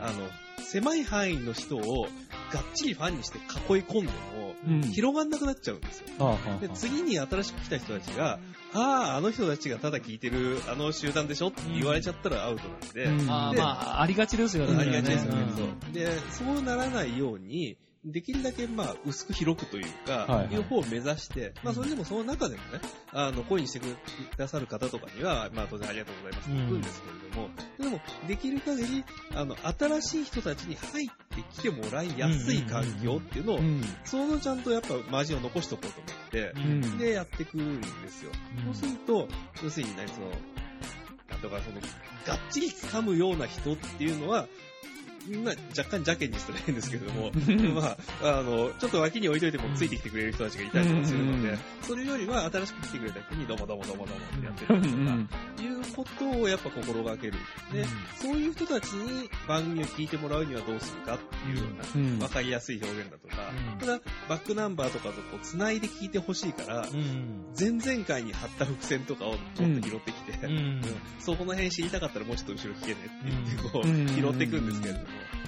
[0.02, 0.28] あの、
[0.62, 2.08] 狭い範囲の人を
[2.52, 3.46] がっちりファンにして囲い
[3.84, 4.82] 込んでも、うん。
[4.82, 6.06] 広がんなくなっちゃうんですよ。
[6.20, 8.40] はあはあで、次に新しく来た人たちが、
[8.74, 14.78] ああ、あの人たちがただ聞いてるあの集団でしょって言われちゃったらアウトなんで、うんでまあ、ありがちですよね。
[14.78, 15.44] ありがちですよね。
[15.50, 15.94] うんそう。
[15.94, 17.78] で、そうならないように、
[18.12, 20.56] できるだけまあ薄く広くというか、はいはい。
[20.56, 22.80] いう方を目指して、まあそれでもその中でもね、
[23.12, 23.86] あの、恋にしてく
[24.38, 29.04] ださる方とかには、まあ当然ありがとうございますって言うんですけれども、でも、できる限り、
[29.36, 33.82] あの、新しい人たちに入ってきてもらいやすい環境っていうのを、うん。
[34.06, 36.98] そのちゃんとやっぱマジを残しとこうと思って、うん。
[36.98, 38.32] で、やってくんですよ。
[38.66, 39.28] そうすると、
[39.64, 40.30] 要するにね、その、
[41.30, 41.82] なんとかその、
[42.26, 44.48] がっちり掴むような人っていうのは、
[45.44, 47.32] まあ、若干邪険にしたら変ですけれども、
[47.74, 57.34] まあ、あの、ちょっと脇に置いといてもついてきてくれる人たちがいたりとかするのでうん、それよりは新しく来てくれた人にどうもどうもどうもどうもってやってるとか、いうことをやっぱ心がける。
[57.72, 62.20] で、そういう人たちに番組を聞いてもらうにはどうするかっていうような、うん。
[62.20, 64.00] わかりやすい表現だとかうん、ただ、
[64.30, 67.46] バックナンバーとかとこう繋いで聞いてほしいから、うん。
[67.58, 70.34] 前々回に貼った伏線とかをもっと拾ってきて、
[71.20, 74.08] そこの辺知りたかったらもうちょっと後ろ聞けねって言ってこう、うん。
[74.08, 75.06] 拾っていくんですけれども、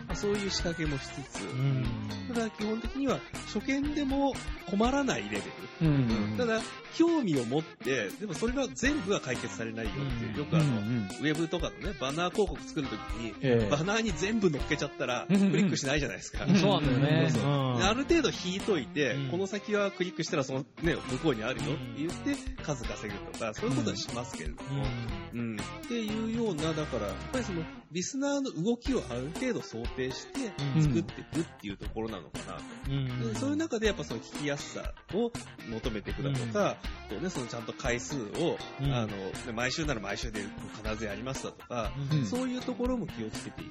[0.08, 1.86] まあそういう仕掛けもしつつ、うん。
[2.34, 3.20] ただ基本的には
[3.54, 4.34] 初見でも
[4.70, 5.44] 困らないレベル。
[5.82, 6.36] うん。
[6.38, 6.62] ただ、
[6.98, 16.46] 興味を持って、でもそれは全部は解決されないよっていう、よくあの、ウェブとかのね、バナー広告作るときに、ええバナーに全部乗っけちゃったら、クうんリックしないじゃないですか。
[16.46, 17.30] うんそうなんだよね。
[17.30, 17.44] そう
[17.82, 24.86] ある程度引いといて、うんこの先はクリックしたらそのね、向こうにあるよって言って数稼ぐとか、そういうことはしますけれども、
[25.34, 25.56] うん。
[25.56, 27.62] っていうような、だから、やっぱりその、
[27.92, 30.84] リスナーの動きをある程度想定してうん。
[30.84, 32.62] 作っていくっていうところなのかなと。
[32.90, 33.34] うん。
[33.34, 35.32] でそういう中でやっぱその聞きやすさを
[35.72, 36.78] 求めていくだとか、
[37.10, 38.94] こうね、そのちゃんと回数を、うん。
[38.94, 39.14] あの、ね
[39.54, 40.42] 毎週なら毎週で
[40.84, 42.26] 必ずやりますだとか、うん。
[42.26, 43.70] そういうところも気をつけていく。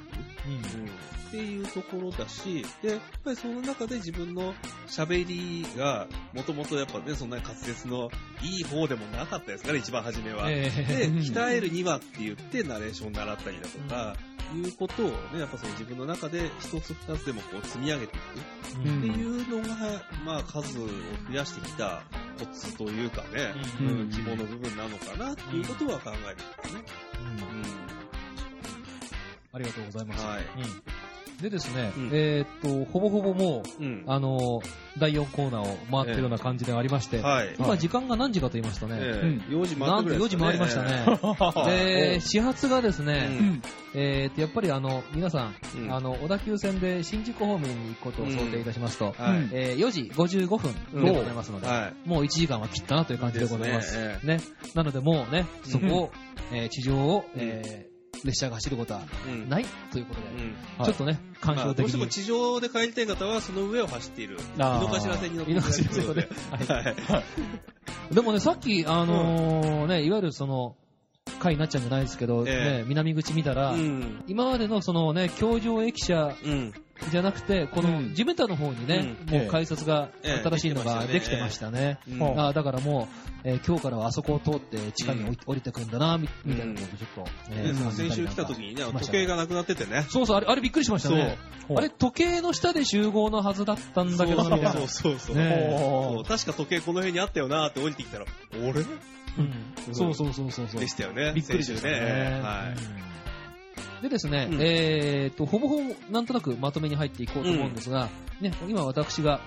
[1.28, 4.54] っていうところだし、で、やっぱりその中で自分の
[4.86, 8.10] 喋りが、もともとやっぱね、そんなに滑舌の
[8.42, 10.50] いい方でもなかったですから、一番初めは。
[10.50, 14.07] えで、え鍛えるにはって言ってナレーション習ったりだとか、
[14.54, 19.76] いうことをね、やっぱその自分の中で一つ二つでもこう積み上げていくうんっていうのが、
[20.24, 22.02] まあ数を増やしてきた
[22.38, 26.82] コツというかね、ううんん、肝の部分なのかなっていうことは考えるんですね。
[27.20, 27.98] うん
[29.50, 30.24] ありがとうございます。
[30.24, 30.97] はいうん
[31.40, 32.10] でですね、うん。
[32.12, 34.04] えーっと、ほぼほぼもう、うん。
[34.08, 34.60] あの、
[34.98, 37.54] 第4コーナーを回ってるような感じでありまして、はい。
[37.58, 39.52] 今時間が何時かと言いますとね、ええ。
[39.52, 41.06] 4時回なんとったぐらい4時回りましたね。
[41.70, 43.62] で、始発がですね、うん。
[43.94, 45.92] えーっと、やっぱりあの、皆さん、うん。
[45.94, 49.38] あの、小田急線で新宿方面に行くことを想定いたしますと、はい。
[49.38, 50.74] うんえー4時55分
[51.04, 52.08] でございますので、はい。
[52.08, 53.96] もう1時間は切ったなという感じでございます。
[53.96, 54.40] ですね。
[54.74, 56.10] なのでもうね、うんそこを、
[56.52, 61.92] えー地上を、えー列車が走ることはうんないということで、うんちょっとね、感まあ傷的に。
[61.92, 64.38] どうしても地上で帰りたい方は、その上を走っている。
[64.56, 66.28] 井の頭線に乗ってい井のただ頭線でくことで。。
[67.12, 67.22] は
[68.10, 68.14] い。
[68.14, 70.76] でもね、さっき、あのーね、いわゆるその、
[71.38, 74.24] 回になっちゃうんじゃないですけど、ええね、南口見たら、うん。
[74.26, 76.72] 今までのそのね、橋上駅舎うん。
[77.10, 78.08] じゃなくて、こうん。
[78.10, 79.38] の地べたの方にね、うん。
[79.40, 80.48] もう改札が、ええ。
[80.48, 81.98] 新しいのがでできてましたね。
[82.08, 82.14] うん。
[82.14, 82.40] うん。
[82.40, 90.06] あーだからもう、えー今日からはあそこを通って地下に降り,、てくんだな、みみたいなことをちょっと、えでー先週来た時にね、時計がなくなっててね。
[90.10, 91.38] そうそう、あれ、あれびっくりしましたね。
[91.74, 94.44] あれ、時計の下で集合のはずだったんだけど。
[94.44, 95.36] そうそうそう。
[95.36, 95.76] ねえ。
[95.78, 99.94] そう確か時計この辺にあったよなって降りてきたら、俺うん。
[99.94, 100.80] そうそうそうそうそう。
[100.80, 101.32] でしたよね。
[101.34, 102.40] びっくりしたね。
[102.42, 103.07] はうん
[104.02, 104.58] でですね、うん。
[104.60, 108.08] えーっと、ほぼほぼなんとなくまとめに入っていこうと思うんですが、
[108.40, 109.40] ね、今私が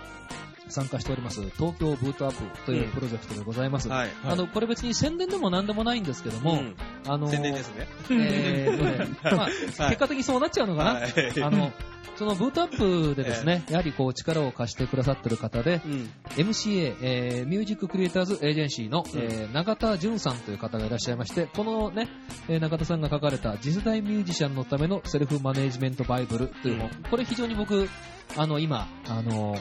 [0.71, 3.87] 参加しております、東京ブートアップというプロジェクトでございます。
[3.87, 3.91] い。
[3.91, 4.09] はい。
[4.23, 6.75] あの、これ別に宣伝でも何でもないんですけども、うん
[7.07, 7.87] あの、宣伝ですね。
[8.09, 10.93] えー まあ、はい結果的にそうなっちゃうのかな？
[10.93, 11.43] はい。
[11.43, 11.71] あの、
[12.15, 16.09] そのブートアップでですね、やはりこう力を貸してくださってる方で、うん。
[16.35, 22.07] MCA、えーミュージッククリエイターズエージェンシーの、うんえー永田淳さんという方がいらっしゃいまして、このね、
[22.47, 27.89] えー永田さんが書かれた次世代ミュージシャンのためのセルフマネージメントバイブルという本、これ非常に僕、
[28.37, 29.57] あの、今、あの、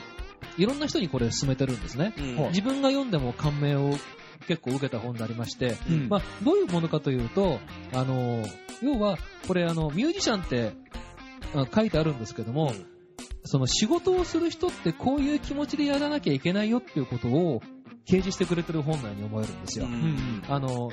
[0.58, 2.14] いろんな人にこれ勧めてるんですね。
[2.18, 3.92] うん自分が読んでも感銘を
[4.46, 7.60] 結構受けた本でありまして、うんまあ、どういうものかというと、
[7.92, 8.44] あの、
[8.82, 10.72] 要は、これあの、ミュージシャンって、
[11.54, 12.72] あ書いてあるんですけども、
[13.44, 17.60] その仕事をする人ってこういう気持ちでやらなきゃいけないよっていうことを
[18.06, 19.86] 掲示してくれてる本のように思えるんですよ。
[19.86, 20.90] うんうんあの、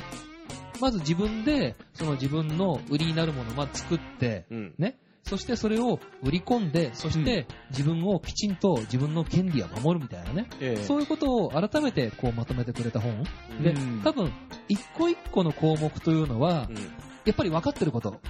[0.80, 4.74] まず自分で、その自分の売りになるものをまあ作って、うん。
[4.78, 4.98] ね。
[5.28, 10.50] そしてそれを売り込んで、そして自分をきちんと自分の権利を守るみたいなね。
[10.62, 13.24] ええそういうことを改めてこうまとめてくれた本。
[13.62, 14.32] でうん、多分、
[14.70, 16.76] 一個一個の項目というのはう、ん
[17.26, 18.22] やっぱり分かってること。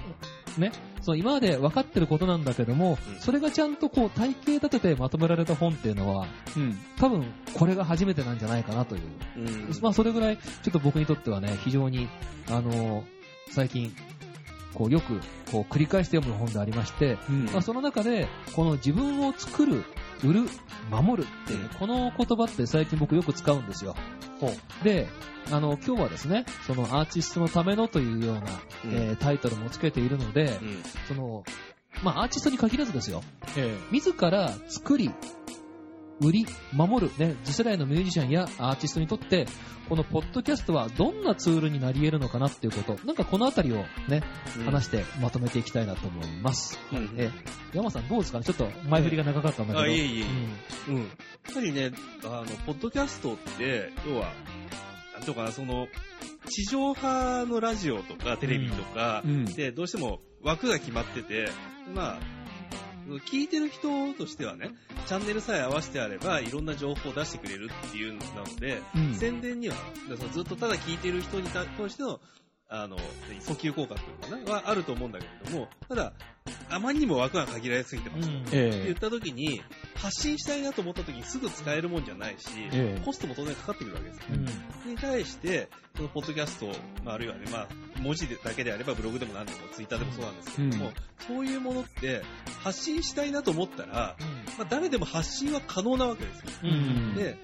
[0.58, 0.72] ね。
[1.02, 6.26] その今まで分かってることなんだけども、うんそれがちゃんとこう体系立ててまとめられた本っていうのは、
[6.56, 7.24] うん多分
[7.54, 9.02] これが初めてなんじゃないかなという。
[9.36, 12.08] うんまあそれぐらい、ちょっと僕にとってはね、非常に、
[12.50, 13.04] あの
[13.50, 13.94] 最近、
[14.78, 15.20] こうよく
[15.50, 17.44] こう繰り返して読む本でありまして、うん。
[17.46, 19.84] まあ、その中で、この自分を作る
[20.22, 20.48] 売る、
[20.90, 23.96] 守るっていう、この言葉って最近僕よく使うんですよ。
[24.84, 25.08] で、
[25.50, 28.48] あの、今日はですね、そのアーティストのためのというような、うん。
[28.92, 30.82] えータイトルもつけているので、うん。
[31.08, 31.44] その、
[32.04, 33.22] まあ、アーティストに限らずですよ。
[33.56, 33.76] え。
[33.90, 35.10] 自ら作り、
[36.20, 39.46] 売り、守る、ね、次世代のミュージシャンやアーティストにとって、
[39.88, 44.22] このポッドキャストはどんなツールになり得るのかなっていうこと、なんかこのあたりをね、
[44.64, 46.78] 話してまとめていきたいなと思います。
[46.92, 47.30] うんえ、
[47.72, 48.44] 山さんどうですかね？
[48.44, 49.84] ちょっと前振りが長かったんだけど。
[49.84, 50.90] あ、いえいえいうんえ。
[50.90, 50.96] うん。
[50.98, 51.08] やっ
[51.54, 51.92] ぱりね、
[52.24, 54.32] あの、ポッドキャストって、要は、
[55.14, 55.88] なんていうのかな、その、
[56.48, 61.48] 地上波のラジオとかテレビとかうんで、どうしても枠が決まってて、
[61.94, 62.18] まあ、
[63.16, 64.70] 聞いてる人としてはね、
[65.06, 69.14] チャンネルさえ合わせてあれば、いろんな情報を出してくれるっていうのなので、うん。
[69.14, 69.76] 宣伝には、
[70.32, 72.20] ずっとただ聞いてる人に対しての、
[72.70, 72.98] あの、
[73.40, 76.12] 訴求効果っていうのかな、はあると思うんだけれども、ただ、
[76.68, 78.28] あまりにも枠が限られすぎてます。
[78.28, 78.42] うん。
[78.42, 79.62] って言えった時に、
[79.94, 83.02] 発信したいなと思った時にすぐ使えるもんじゃないし、ええ。
[83.04, 84.24] コストも当然かかってくるわけですよ。
[84.32, 84.90] うん。
[84.90, 86.66] に対して、そのポッドキャスト、
[87.04, 87.68] まあ、あるいはね、まあ、
[88.00, 90.94] 文字だけであればブログでも何でもツイッターでもそうなんですけれども、うん。
[91.26, 92.22] そういうものって
[92.62, 94.16] 発信したいなと思ったら、
[94.58, 96.44] まあ、誰でも発信は可能なわけですよ。
[96.64, 97.14] うんうん。
[97.14, 97.38] で、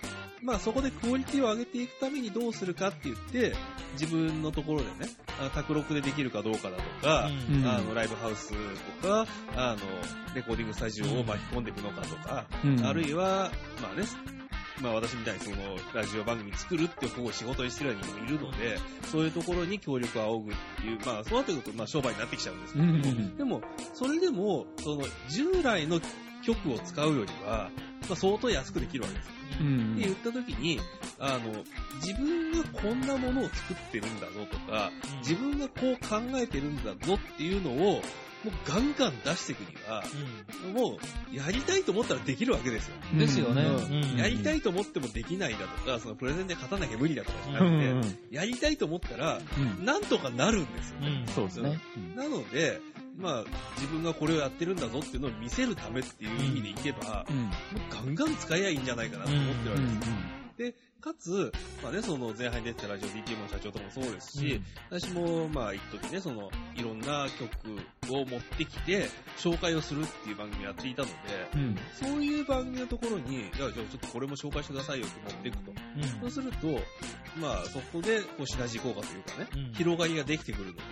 [0.44, 3.54] まあそこでクオリティを上げていくためにどうするかって言って、
[3.98, 7.62] 自分のところでね、あ卓録でできるかどうかだとか、うん。
[7.62, 8.52] うんあの、ライブハウス
[9.00, 9.26] とか、
[9.56, 12.86] あの、レコーディングスタジオを巻き込んでいくのかとか、うん。
[12.86, 14.06] あるいは、まあね、
[14.82, 15.56] まあ私みたいにその、
[15.94, 18.78] ラジオ番組作るっていう方を仕事にしてる人もいるので、
[19.10, 23.36] そういうところに協力を仰ぐっていう、まあそうなってくると、まあ商売になってきちゃうんですけども、うんうん。
[23.38, 23.62] でも、
[23.94, 26.00] それでも、その、従来の
[26.44, 27.70] 曲を使うよりは、
[28.08, 29.30] まあ相当安くできるわけです。
[29.60, 29.94] うん。
[29.94, 30.80] って言った時に、
[31.18, 31.64] あの、
[31.96, 34.90] 自分がこんなものを作ってるんだぞとか、
[35.20, 38.02] 自分がこう考えてるんだぞっていうのを、
[38.44, 40.04] もうガンガン出していくには、
[40.74, 40.98] も
[41.32, 42.96] う、やりたいと思ったらできるわけですよ。
[43.12, 43.18] うん。
[43.18, 43.62] ですよね。
[43.62, 44.12] うん。
[44.12, 44.16] うん。
[44.18, 48.02] やりたいと思ってもできないだとか、そのプレゼンで勝たなきゃ無理だとかじゃなうくん。
[48.02, 49.40] て、やりたいと思ったら、
[49.78, 49.84] うん。
[49.86, 50.96] なんとかなるんですよ。
[51.00, 51.26] うん。
[51.34, 51.80] そうですね。
[52.16, 52.82] なので、
[53.16, 53.44] まあ、
[53.76, 57.36] 自分がこれをやってるんだぞっていうのを見せるためっていう意味でいけば、うん。
[57.36, 57.50] もう
[57.90, 60.10] ガンガン使えばいいんじゃないかなと思ってるわけです。
[60.10, 61.52] うで、かつ、
[61.82, 71.08] まあね、その前半に出てたラジオ DTM の社長とかもそうですし、私も、まあ、一時ね、その、いろんな曲を持ってきて、紹介をするっていう番組をやっていたの
[71.52, 71.78] で、んうん。
[71.92, 75.72] そういう番組のところに、じゃあちょっとこれも紹介してくださいよって持っていくと。
[76.20, 76.80] そうすると、
[77.40, 79.74] まあ、そこで、こう、シナジー効果というかね、うん。
[79.74, 80.82] 広がりができてくるので、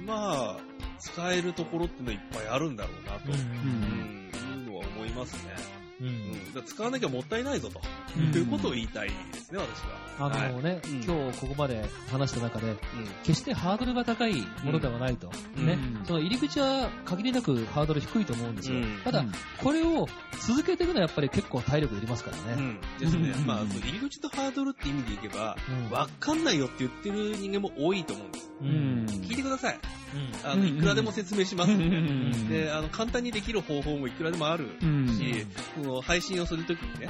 [0.00, 0.56] まあ、
[0.98, 5.83] 使えるところってのはいっぱいあるんだろうなと、うんうんいうのは思いますね。
[6.00, 6.08] うん
[6.56, 6.64] うん。
[6.64, 7.80] 使わなきゃもったいないぞと、
[8.16, 10.26] うんいうことを言いたいですね、私は。
[10.26, 12.76] あのね、うん今日ここまで話した中で、うん。
[13.24, 15.30] 決してハードルが高いものではないと。
[15.56, 16.04] うんねうん。
[16.06, 18.76] その入り口は限りなくハードル低いと思うんですよ。
[18.76, 19.32] うんただ、うん
[19.62, 20.06] これを
[20.40, 22.42] 続けていくのはやっぱり結構体力いりますからね。
[22.58, 22.80] うん。
[22.98, 23.30] ですね。
[23.30, 28.50] うんまあ、その入り口とハードルって意味でいけば、うんわかんないよって言ってる人間も多いと思うんです。
[28.60, 29.06] ううんん。
[29.06, 29.74] 聞いてください。
[30.14, 32.70] うんあの、うんいくらでも説明しますんで。
[32.70, 37.08] あの、簡単にできる方法もいくらでもあるうんし、その配信をするときにね、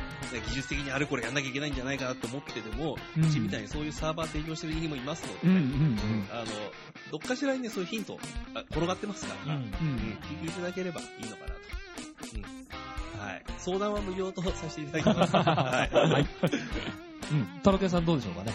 [0.49, 5.99] 技術的にあれこれやんなきゃいけないんじゃないかなと思ってても、ううんちみたいにそういうサーバー提供してる人もいますので、うんうん
[6.31, 6.45] あの、
[7.11, 8.19] どっかしらにね、そういうヒント、
[8.55, 11.55] あ転がってますから、うんうん、聞いていただければいいのかなと。
[12.35, 12.65] うん。
[13.21, 13.45] はい。
[13.59, 15.37] 相談は無料とさせていただきます。
[15.37, 15.95] はい。
[15.95, 16.27] はい
[17.33, 17.61] うん。
[17.63, 18.53] タロケンさんどうでしょうかね。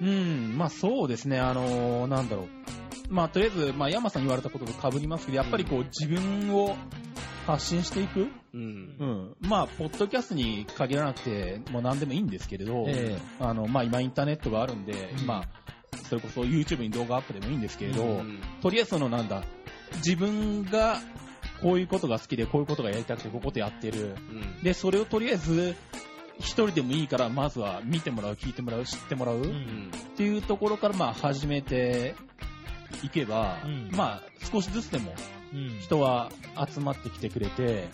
[0.00, 2.46] うん、まあそうですね、あのーなんだろう。
[3.08, 6.76] まあとりあえず、まあ山さん言われたことと被りますけど、やっぱりこう自分を
[7.46, 8.28] 発信していく？
[8.54, 9.04] うんう。
[9.04, 9.36] ん。
[9.48, 19.42] まあ、ポッドキャストに限らなくて、もう何でもいいんですけれど、えあの、まあ今インターネットがあるんで、うんまあ、それこそ YouTube に動画アップでもいいんですけれど、うんとりあえずそのなんだ、
[19.96, 21.00] 自分が
[21.62, 24.14] こういうことが好きで、こういうことがやりたくて、こういうことやってる。
[24.30, 25.74] うんで、それをとりあえず、
[26.38, 32.14] 一人でもいいから、まずは見てもらう、聞いてもらう、知ってもらう、うっうんていうところから、まあ、始めて
[33.04, 35.16] いけば、うんまあ、少しずつでもうん。
[35.80, 36.30] 人は
[36.68, 37.88] 集まってきてくれて、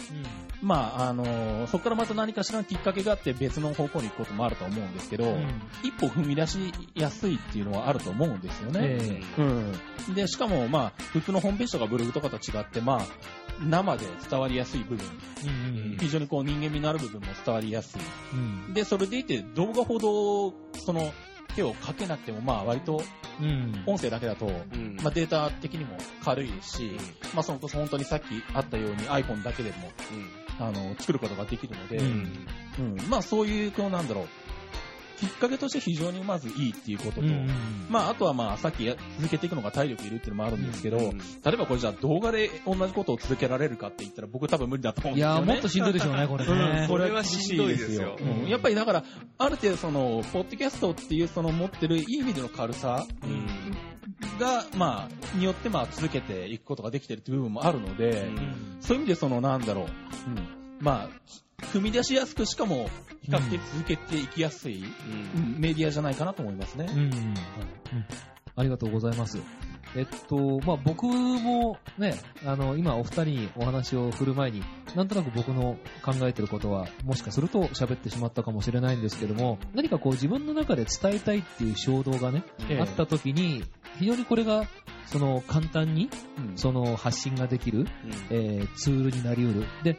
[0.62, 5.46] まあ、あのそこからまた何かしらのきっかけがあって別の方向に行くこともあると思うんですけど、うん。
[5.82, 6.58] 一歩踏み出し
[6.94, 8.80] やすいっていうのはあると思うんですよね。
[8.82, 9.42] えう
[10.10, 10.14] ん。
[10.14, 13.00] で、しかも、まあ、普通のホームページとかブログとかと違って、まあ、
[13.62, 15.06] 生で伝わりやすい部分、
[15.44, 18.00] うん非常にこう人間味のある部分も伝わりやすい。
[18.32, 18.36] う
[18.70, 18.74] ん。
[18.74, 21.12] で、それでいて動画ほど、その、
[21.50, 23.02] 手をかけなくても、まあ、割と
[23.40, 23.82] うん。
[23.86, 24.96] 音声だけだと、うん。
[25.02, 26.92] まあ、データ的にも軽いですし、
[27.34, 28.24] まあ、そのこそ本当にさっき
[28.54, 29.76] あったように iPhone だけでも、
[30.58, 32.04] あの、作ることができるので、うう
[32.82, 33.08] んん。
[33.08, 34.28] まあ、そういう、こうなんだろう、
[35.18, 37.26] きっかけとして非常にまずいいっていうことと、
[37.88, 45.36] まあ、あとはまあ、さっき続けていくのが体力いるっていうのもあるんですけど、例えばこれじゃあ動画で同じことを続けられるかって言ったら僕多分無理だと思うんですよ、ね。
[45.36, 46.86] いやもっとしんどいでしょうね、これね。
[46.88, 48.16] これはしんどいですよ。
[48.20, 49.04] うん、やっぱりだから、
[49.38, 53.06] ある程度その、ポッドキャストっていうその持ってるいい意味での軽さ、
[54.38, 58.28] が、まあ、によってまあ続けていくことができてるっていう部分もあるので、
[58.80, 59.94] そういう意味でそのなんだろう、うん、
[60.80, 61.08] まあ、
[61.72, 62.88] 踏み出しやすく、しかも
[63.22, 66.86] 比較的続けていきやすい、うん、メディアじゃないかなと思いますね。
[66.90, 67.34] うん、うん、
[68.56, 69.38] ありがとうございます。
[69.96, 74.62] えっと、まあ、僕もね、あの、今お二人にお話を振る前に、
[74.94, 83.64] なんとなく僕の考えてることは、もしかすると喋ってしまったかもしれないんですけども、何かこう自分の中で伝えたいっていう衝動がね、えー、あった時に、
[83.98, 84.64] 非常にこれが、
[85.06, 86.08] その簡単に、
[86.54, 87.86] その発信ができる、うん、
[88.30, 89.66] えー、ツールになり得る。
[89.82, 89.98] で、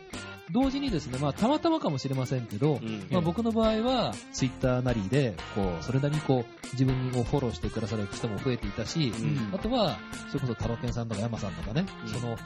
[0.51, 9.97] 同時にですね、まあ、たまたまかもしれませんけど、うん、まあ、僕の場合は、ツイッターなりで、こう、それなりにこう、自分をフォローしてくださる人も増えていたし、うん、あとは、
[10.27, 12.37] それこそタロケンさんとか山さんとかね、うん、その、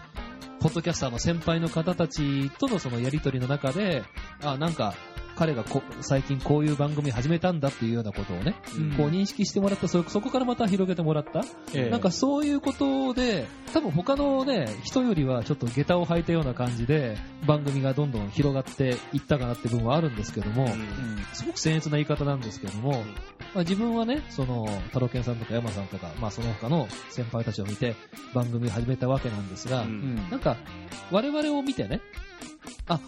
[0.59, 4.03] ポッドキャスターの先輩の方たちとのそのやりとりの中で、
[4.43, 4.93] あ、なんか、
[5.35, 23.03] 彼がこ最近こういう番組始めたんだっていうようなことをね、うん、こう認識してもらったそ、そこからまた広げてもらった、えー、なんかそういうことで、多分他のね、人よりはちょっと下駄を履いたような感じで、番組がどんどん広がっていったかなっていう部分はあるんですけども、うん、すごく僭越な言い方なんですけども、
[23.53, 27.95] まあ、自分はね、その、タロケンさんとか山さんとか、まあその他の先輩たちを見て
[28.33, 30.57] 番組を始めたわけなんですが、うん、なんか、
[31.11, 32.01] 我々を見てね、
[32.87, 32.99] あ、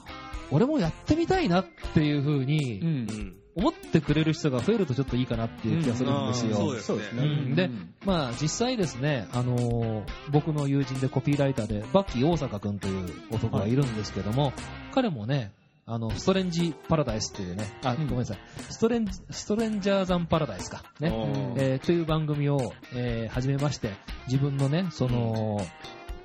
[0.52, 6.70] 俺もやってみたいなっていう風に、思ってくれる人が増えるとちょっといいかなっていう気がするんですよ。
[6.70, 7.24] うん、そうですね。
[7.24, 7.70] うん、で、
[8.06, 14.54] まあ実際ですね、あのー、僕の友人でコピーライターで、バッキー大阪くんという男がいるんですけども、はい、
[14.94, 15.54] 彼もね、
[15.88, 18.38] あの、ストレンジパラダイスっていうね、あ、ごめんなさい、
[18.70, 21.12] ストレンジ、ストレンジャーザンパラダイスか、ね、
[21.56, 23.94] えー、という番組を、えー、始めまして、
[24.28, 25.66] 自分のね、その、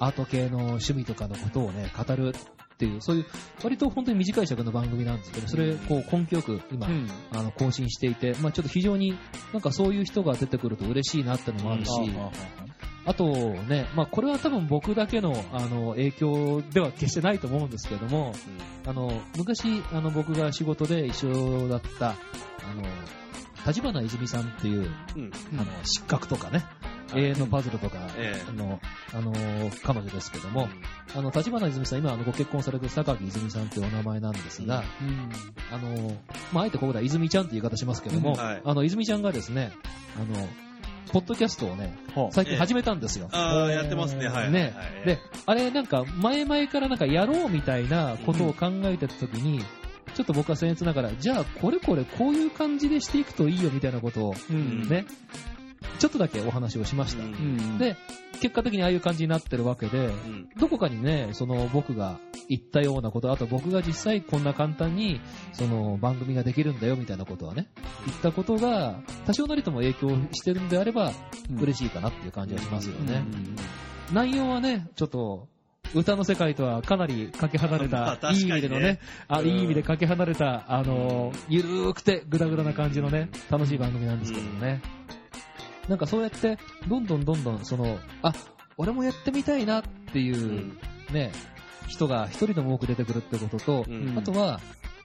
[0.00, 2.34] アート系の趣味とかのことをね、語る
[2.82, 3.26] っていう、そういう、
[3.62, 9.16] 割と本当に短い尺の番組なんですけど、それ、こう、根気よく今、うん、あの、更新していて、まあちょっと非常に
[9.52, 11.90] なんかそういう人が出てくると嬉しいなってのもあるし、
[13.04, 18.34] あとね、まあこれは多分僕だけの、あの、影響では決してないと思うんですけども、
[18.84, 22.14] うん、あの、昔、あの、僕が仕事で一緒だった、あ
[22.74, 22.82] の、
[23.66, 26.64] 立花泉さんっていう、うん、あの、失格とかね、
[27.14, 27.98] 永遠のパズルとか、
[28.48, 28.80] あの、
[29.14, 29.32] あの
[29.82, 30.68] 彼女ですけども、
[31.14, 34.82] あの、立花泉さん、今、あの、ご結婚されてる榊泉さんっていうお名前なんですが、
[35.70, 36.12] あの、
[36.52, 39.72] まあ、あえてここでは泉ちゃんって言い方しますけども、あの、泉ちゃんがですね、
[40.16, 40.48] あの、
[41.12, 41.94] ポッドキャストをね、
[42.30, 43.28] 最近始めたんですよ。
[43.32, 44.50] ああ、やってますね、はい。
[44.50, 44.74] ね。
[45.04, 49.62] で、あれなんか、前々からなんかやろうみたいなことを考えてた時に、
[50.14, 55.06] ちょっと僕は僭越ながら、じゃあこれこれこういう感じでしていくといいよみたいなことを、ね、
[55.98, 57.24] ちょっとだけお話をしました。
[57.24, 57.96] うん、で、
[58.40, 65.20] 結果的にああいう感じになってるわけで、うん、どこかにね、その僕が言ったようなこと、あと僕が実際こんな簡単に、
[65.52, 67.68] その番組ができるんだよみたいなことはね、
[68.06, 71.12] 言ったことが、多少なりとも影響してるんであれば、
[71.60, 73.24] 嬉しいかなっていう感じはしますよね。
[74.12, 75.48] 内容はね、ちょっと、
[75.94, 84.80] 歌の世界とはかなりかけ離れた、 いい意味でのね、あいい意味でかけ離れた、あの、ゆるーくてグダグダな感じのね、楽しい番組なんですけどもね。
[85.88, 88.32] なんかそうやって、どんどんどんどん、その、あ、
[88.76, 89.82] 俺もやってみたいなっ
[90.12, 90.72] ていう、
[91.12, 91.32] ね、
[91.88, 93.86] 人が一人でも多く出てくるってことと、
[94.16, 94.60] あとは、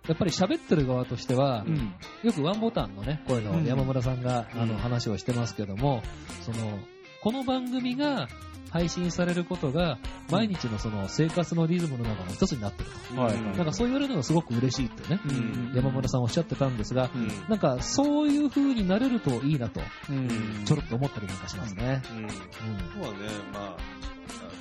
[0.08, 6.02] やっぱり喋ってる側としては、うん、よくワンボタンのね、声の山村さんが、うん、あの話をしてますけども、
[6.42, 6.80] その、
[7.22, 8.28] この番組が
[8.70, 9.98] 配信されることが、
[10.30, 13.22] 毎日のその生活のリズムの中の一つになってると。
[13.22, 22.02] はい、なんかそう言われるのがすごく嬉しいってね、うん、山村さんおっしゃってたんですが、うん、なんかそういう風になれるといいなと、うん、ちょろっと思ったりなんかしますね。
[22.12, 22.18] うん。
[22.18, 23.18] うん、そうはね、
[23.54, 23.78] まあ、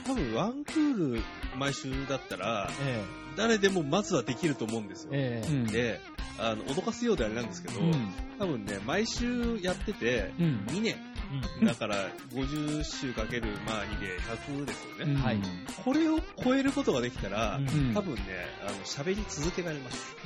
[0.06, 1.22] 多分ワンクール
[1.58, 5.10] 毎週だったら、ええ、誰でもまずはできると思うんですよ。
[5.12, 6.00] ええ、で、
[6.38, 7.80] あの、脅かすようであれなんですけど、
[8.38, 10.96] 多分ね、毎週やってて、2年、
[11.64, 15.16] だから、50週かける、まあ、2で100ですよね。
[15.16, 15.40] はい。
[15.84, 17.60] これを超えることができたら、
[17.94, 18.22] 多分ね、
[18.66, 20.16] あの、喋り続けられます。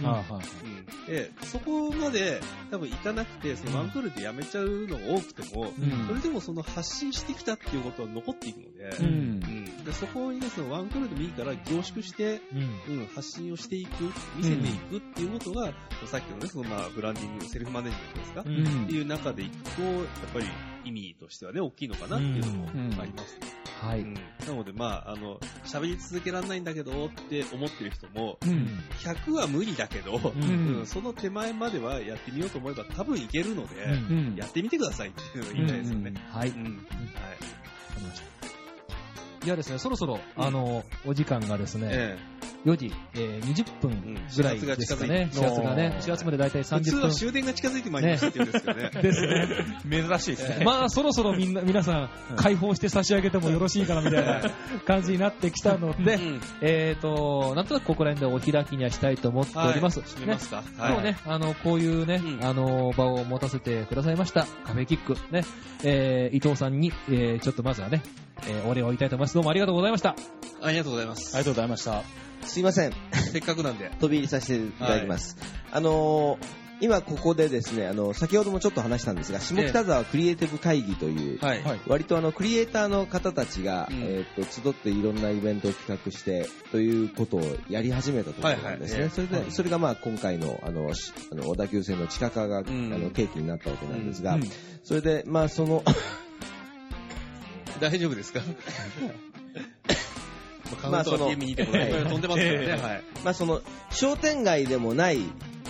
[0.64, 1.12] うん。
[1.12, 2.40] で、そこまで、
[2.70, 5.72] 多分行かなくて、そのワンクールでやめちゃうのが多くても、
[6.08, 9.40] それでもその発信してきたっていうことは残っていくので、うん。
[9.84, 12.40] でそこにね、そのワンクールでもいいから凝縮して、
[12.88, 14.04] うん、発信をしていく、
[14.36, 15.72] 見せていくっていうことが、
[16.06, 20.46] さっきのね、そのまあ、ブランディング、セルフマネジメントですか、っていう中でいくと、やっぱり、
[20.84, 22.68] 意味としてはね、大きいのかなっていうのも
[23.00, 24.04] あります、ねはい。
[24.04, 28.68] なので、まあ、あの、喋り続けられないんだけどって思ってる人も、うん、
[28.98, 30.86] 100は無理だけど、うん。
[30.86, 36.12] その手前まではやってみようと思えば多分いけるので、やってみてくださいっていうのを言いたいですよね。
[36.30, 36.50] はい。
[36.50, 36.58] はい。
[39.44, 45.30] いやですね、そろそろ、あの、お時間がですね、ええ4時、えー、20分ぐらいですかね。
[45.32, 46.82] 4月がね、4月までだいたい30分。
[46.82, 48.90] 普通は終電が近づいてまいりましたって言うんですけどね。
[49.02, 49.48] ですね。
[50.08, 50.64] 珍しいですね。
[50.64, 54.42] まあ、そろそろみんな、皆さん、解放して差し上げてもよろしいかなみたいな
[54.86, 56.18] 感じになってきたので、
[56.60, 60.00] えっと、なんとなくここら辺でお開きにはしたいと思っております。
[60.02, 61.02] 閉めますかはい。
[61.02, 64.46] ね、あの、こういうね、あの、場を持たせてくださいました。
[64.64, 65.44] カフェキック、ね、
[65.82, 68.02] え伊藤さんに、えちょっとまずはね、
[68.46, 69.34] えお礼を言いたいと思います。
[69.34, 70.16] どうもありがとうございました。
[70.62, 71.36] ありがとうございます。
[71.36, 72.02] ありがとうございました。
[72.46, 72.92] すいません。
[73.32, 73.90] せっかくなんで。
[74.00, 75.36] 飛び入りさせていただきます。
[75.38, 89.00] はい、あのー、今ここでですね、あの、先ほどもちょっと話したんですが、下北沢クリエイティブ会議という、はい、割とあの、クリエイターの方たちが、うん、えっ、と、集っていろんなイベントを企画して、ということをやり始めたところなんですね。
[89.00, 90.90] はいはい、それで、それがまあ今回の、あの、
[91.32, 94.50] あの小田急線の地下化が、うん、あの、契機になったわけなんですが、うん、
[94.82, 95.84] それで、まあその
[97.80, 98.40] 大丈夫ですか？
[100.88, 102.66] まあ、その、飛んでますからね。
[102.80, 103.02] はい。
[103.24, 103.60] まあ、その、
[103.90, 105.20] 商店街でもない、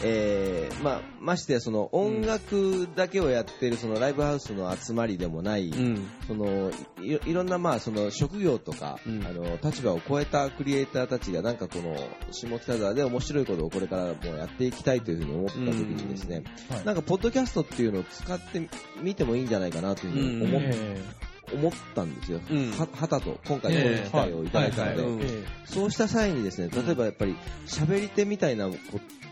[0.03, 6.71] えー、まあ、ましてやその音楽だけをやってるそのライブハウスの集まりでもない、うん、その
[7.03, 11.95] いいろんなまあその職業とか、うん、あの立場を超えたクリエイターたちがなんかこの
[12.31, 16.77] 下北沢で面白いことをこれからもやっていきたいというふうに思った時にですね、うん。
[16.77, 18.71] はい、なんかポッドキャストっていうのを使って
[19.03, 21.30] みてもいいんじゃないかなというふうに思って。
[21.53, 25.27] 思ったんですよ、うん、はたと今回この機会をいただいたので、
[25.65, 27.37] そうした際にですね例えばやっぱり
[27.67, 28.69] 喋り手みたいな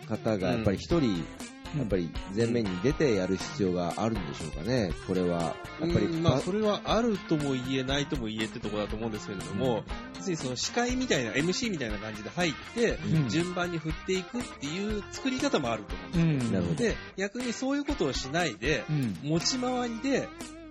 [0.08, 1.24] 方がやっぱり一人、
[1.76, 5.54] やっぱり前面に出てやる必要があるんでしょうかね、これは。
[5.80, 9.84] やっぱり、まあ、それはあるとも言えないとも言えってところだと思うんですけれども、
[10.16, 12.98] 別にその司会みたいな、MC みたいな感じで入って、
[13.28, 16.60] 順番に振っていくっていう作り方もあると思うんですよ。
[16.60, 18.84] なので、逆にそういうことをしないで、
[19.22, 20.28] 持ち回りで、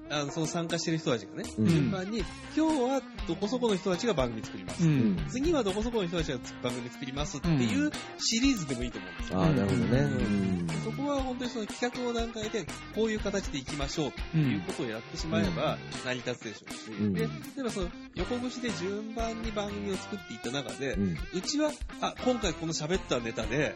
[0.09, 2.23] あの、その参加してる人たちがね、順番に、
[2.55, 4.87] 今日はどこそこの人たちが番組作ります。
[4.87, 10.67] うん、次はどこそこの人たちが番組作りますっていうシリーズでもいいと思うんですよ、ああ、なるほどね、うん。
[10.83, 17.27] そこは本当にその企画の段階で、こういう形でいきましょうっていうことをやってしまえば成り立つでしょうし、うん、で、例
[17.59, 20.97] えばその横串で順番に番組を作っていった中で、
[21.33, 23.75] うちは、あ、今回この喋ったネタで、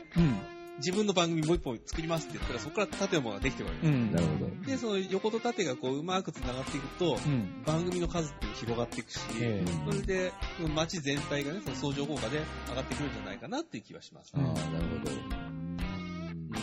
[0.82, 3.75] 自分の番組もう一本作りますって言ったら、そこから縦のものができてくる。
[3.84, 4.65] うん、なるほど。
[4.65, 10.34] で、その横と縦がこう、うまく繋がっていくと、うん、番組の数っていうの広がっていくし、それで、
[10.75, 14.43] 街全体がね、その相乗効果で上がってくるんじゃないかなっていう気はします、ね。
[14.43, 15.71] ああ、なるほど。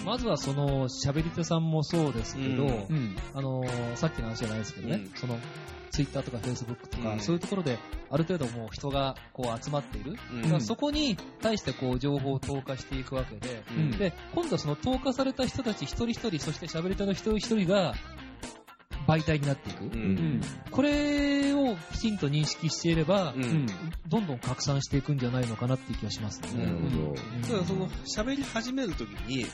[0.05, 5.39] まずはその喋り手さんもそうですけど、うん、あのー、さっきの話じゃないですけどね、うん、その
[5.91, 7.79] ツイッターとかフェイスブックとか、うん、そういうところで
[8.11, 10.17] ある程度もう人がこう集まっている、
[10.53, 17.95] うん、そこに対してこう情報を投下していくわけで、うん、で今度はその投下された人たち一人一人そして喋り手の一人一人が
[19.07, 23.67] 媒体になっていく、うん、これをきちんと認識していれば、うん、
[24.07, 26.67] どんどん拡散していくんじゃないのかなっていう気がしますね。
[26.67, 27.15] なるほど。
[27.49, 29.47] ただその喋り始めるときに、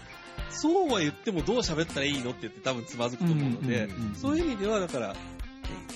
[0.50, 5.14] そうは言ってもどう喋ったらいいのって言って多分つまずくと思うので、そういう意味ではだから、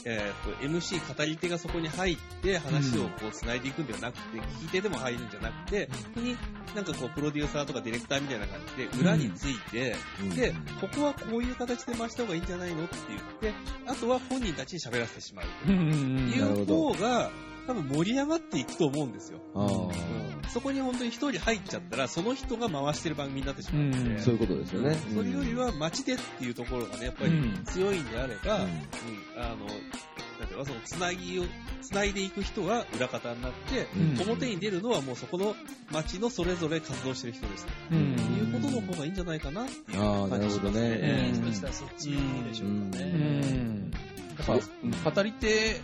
[0.05, 6.37] えー、と、MC 語り手がそこに入って話をこう繋いでいくんではなくて、聞き手でも入るんじゃなくて、本に
[6.75, 9.97] なんかこう、プロデューサーとかディレクターみたいな感じで、裏について、
[10.35, 15.47] で、ここはこういう形で回した方がいいんじゃないのって言って、あとは本人たちに喋らせてしまう。
[15.67, 17.31] という方が、
[17.69, 19.41] 多分盛り上がっていくと思うんですよ。
[20.49, 24.97] そこに本当に一人入っちゃったら、その人が回してる番組になってしまうので、そういうことですよね。
[25.15, 27.33] それよりは街でっていうところがね、やっぱり
[27.67, 28.63] 強いんであれば、うん、
[29.37, 29.67] あの、
[30.39, 31.45] なんていうか、そのつなぎを、
[31.83, 35.55] つないでいく人は裏方になって、うん、表に出るのはもうそこの
[35.93, 37.67] 街のそれぞれ活動してる人です。
[37.93, 40.89] うん、いうことの方がいいんじゃないかなっていう感じしますね。
[40.97, 41.33] ね。
[41.45, 43.03] そしたらそっちでしょうね。
[43.03, 43.17] う
[43.61, 43.93] ん。
[44.49, 45.81] 語り手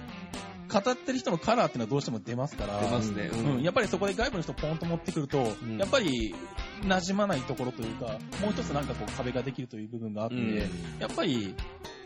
[0.68, 3.30] 語ってる人のカラーっていうのはどうしても出ますから、出ますね。
[3.32, 3.62] うん。
[3.62, 6.34] やっぱりそこで外部の人ポンと持ってくると、うん、やっぱり
[6.82, 10.56] 馴染まないところというか、もう一つなんかこう壁ができるという部分があって、うん、
[10.98, 11.54] やっぱり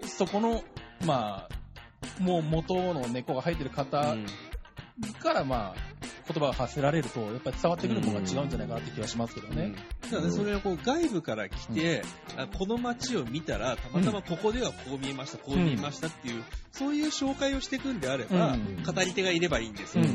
[0.03, 0.63] そこの、
[1.05, 4.17] まあ、もう元の根っこが生えてる方
[5.21, 5.99] から、まあ、
[6.31, 9.75] 言葉が発せられると、やっぱり伝わってくるものが違うんじゃないかなって気がしますけどね。
[10.05, 12.03] うん、だね、それはこう外部から来て、
[12.39, 16.43] うん、この街を見たら、たまたまここではこう見えました、こう見えましたっていう、
[16.73, 20.05] そういう紹介をしていくんであれば、語り手がいればいいんですよ。
[20.05, 20.13] そう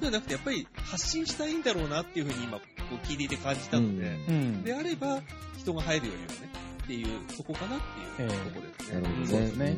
[0.00, 4.18] じゃなくて、やっぱり発信したいんだろうなっていうふうに今、こう聞いていて感じたので、
[4.64, 5.22] であれば、
[5.56, 6.48] 人が入るよりはね、
[6.84, 7.80] っていう、そこかなっ
[8.16, 9.00] ていうところですね。
[9.00, 9.76] なるほどね。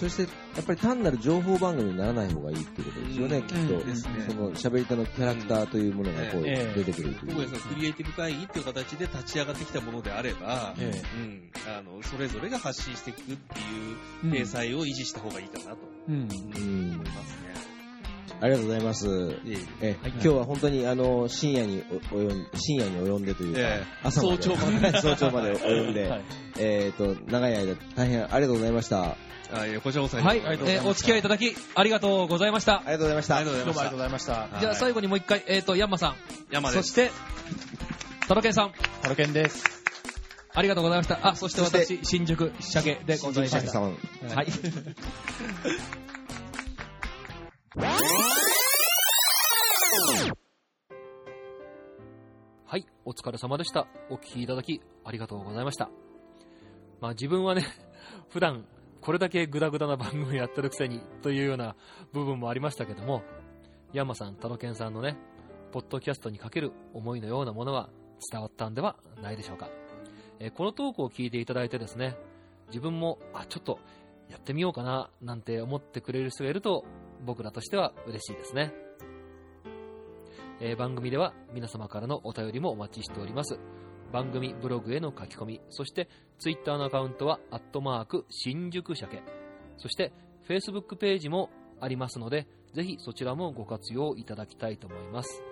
[0.00, 3.94] そしてやっぱり単なる情報番組にならない方がいいっていうことですよね、きっと、ね、
[4.26, 7.34] その喋り手のキャラクターというものがこう、出てくるという。
[7.34, 15.78] 僕はクリエイティブ会議っていう形で立ち上がってきたものであれば、うん、あのそれぞれが発信していくっていう体裁を維持した方がいいかなと、
[16.08, 17.50] うん、思いますね。
[18.40, 19.06] ありがとうございます。
[19.82, 21.84] え今日は本当にあの深夜に
[22.54, 23.60] 深夜に及んでというか、
[24.02, 24.92] 朝早朝まで。
[24.98, 26.22] 早朝まで 及んで、
[26.58, 29.16] えっと長い間大変ありがとうございました。
[29.52, 32.78] あいこちらこそはい、えー、お付き合いいただきありがとうございました。
[32.78, 33.36] ありがとうございました。
[33.36, 34.48] ありがとうございました。
[34.60, 36.14] じゃあ最後にもう一回、えっ、ー、と、ヤンマさん。
[36.50, 36.82] ヤンマです。
[36.82, 37.10] そして、
[38.28, 38.72] タロケンさん。
[39.02, 39.64] タロケンです。
[40.52, 41.26] ありがとうございました。
[41.26, 43.80] あ、そして私、新宿鮭でございました。
[43.80, 43.94] はい。
[52.66, 53.88] はい、お疲れ様でした。
[54.10, 55.90] お聞きいただきありがとうございました。
[57.00, 57.66] まあ自分はね、
[58.30, 58.64] 普段
[59.00, 61.74] これだけグダグダな番組やってるくせにというような
[62.12, 63.22] 部分もありましたけども、
[63.92, 65.16] ヤンマさん、タロケンさんのね、
[65.72, 67.88] ポッドキャストにかける思いのようなものは
[68.30, 69.68] 伝わったんではないでしょうか。
[70.38, 72.16] え、このトークを聞いていただいてですね、
[72.68, 73.78] 自分も、あ、ちょっと
[74.28, 76.84] やってみようかな、なんて思ってくれる人がいると、
[77.24, 78.72] 僕らとしては嬉しいですね。
[80.60, 83.58] え、番組では皆様からのお便りもお待ちしております。
[84.12, 86.08] 番組ブログへの書き込み、そして
[86.38, 89.22] ツイッターのアカウントは、アットマーク、新宿鮭。
[89.76, 90.12] そして、
[90.46, 91.50] フェイスブックページも
[91.80, 95.42] ありますので、ぜひそちらもご活用いただきたいと思います。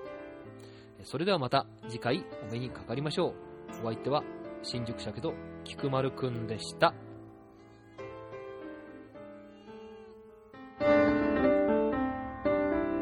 [1.04, 3.34] それではまた次回お目にかかりましょう。
[3.82, 4.24] お相手は、
[4.62, 6.94] 新宿鮭と菊丸くんでした。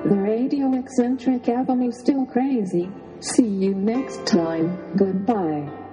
[0.09, 2.89] The radio eccentric avenue still crazy.
[3.21, 4.95] See you next time.
[4.97, 5.86] Goodbye.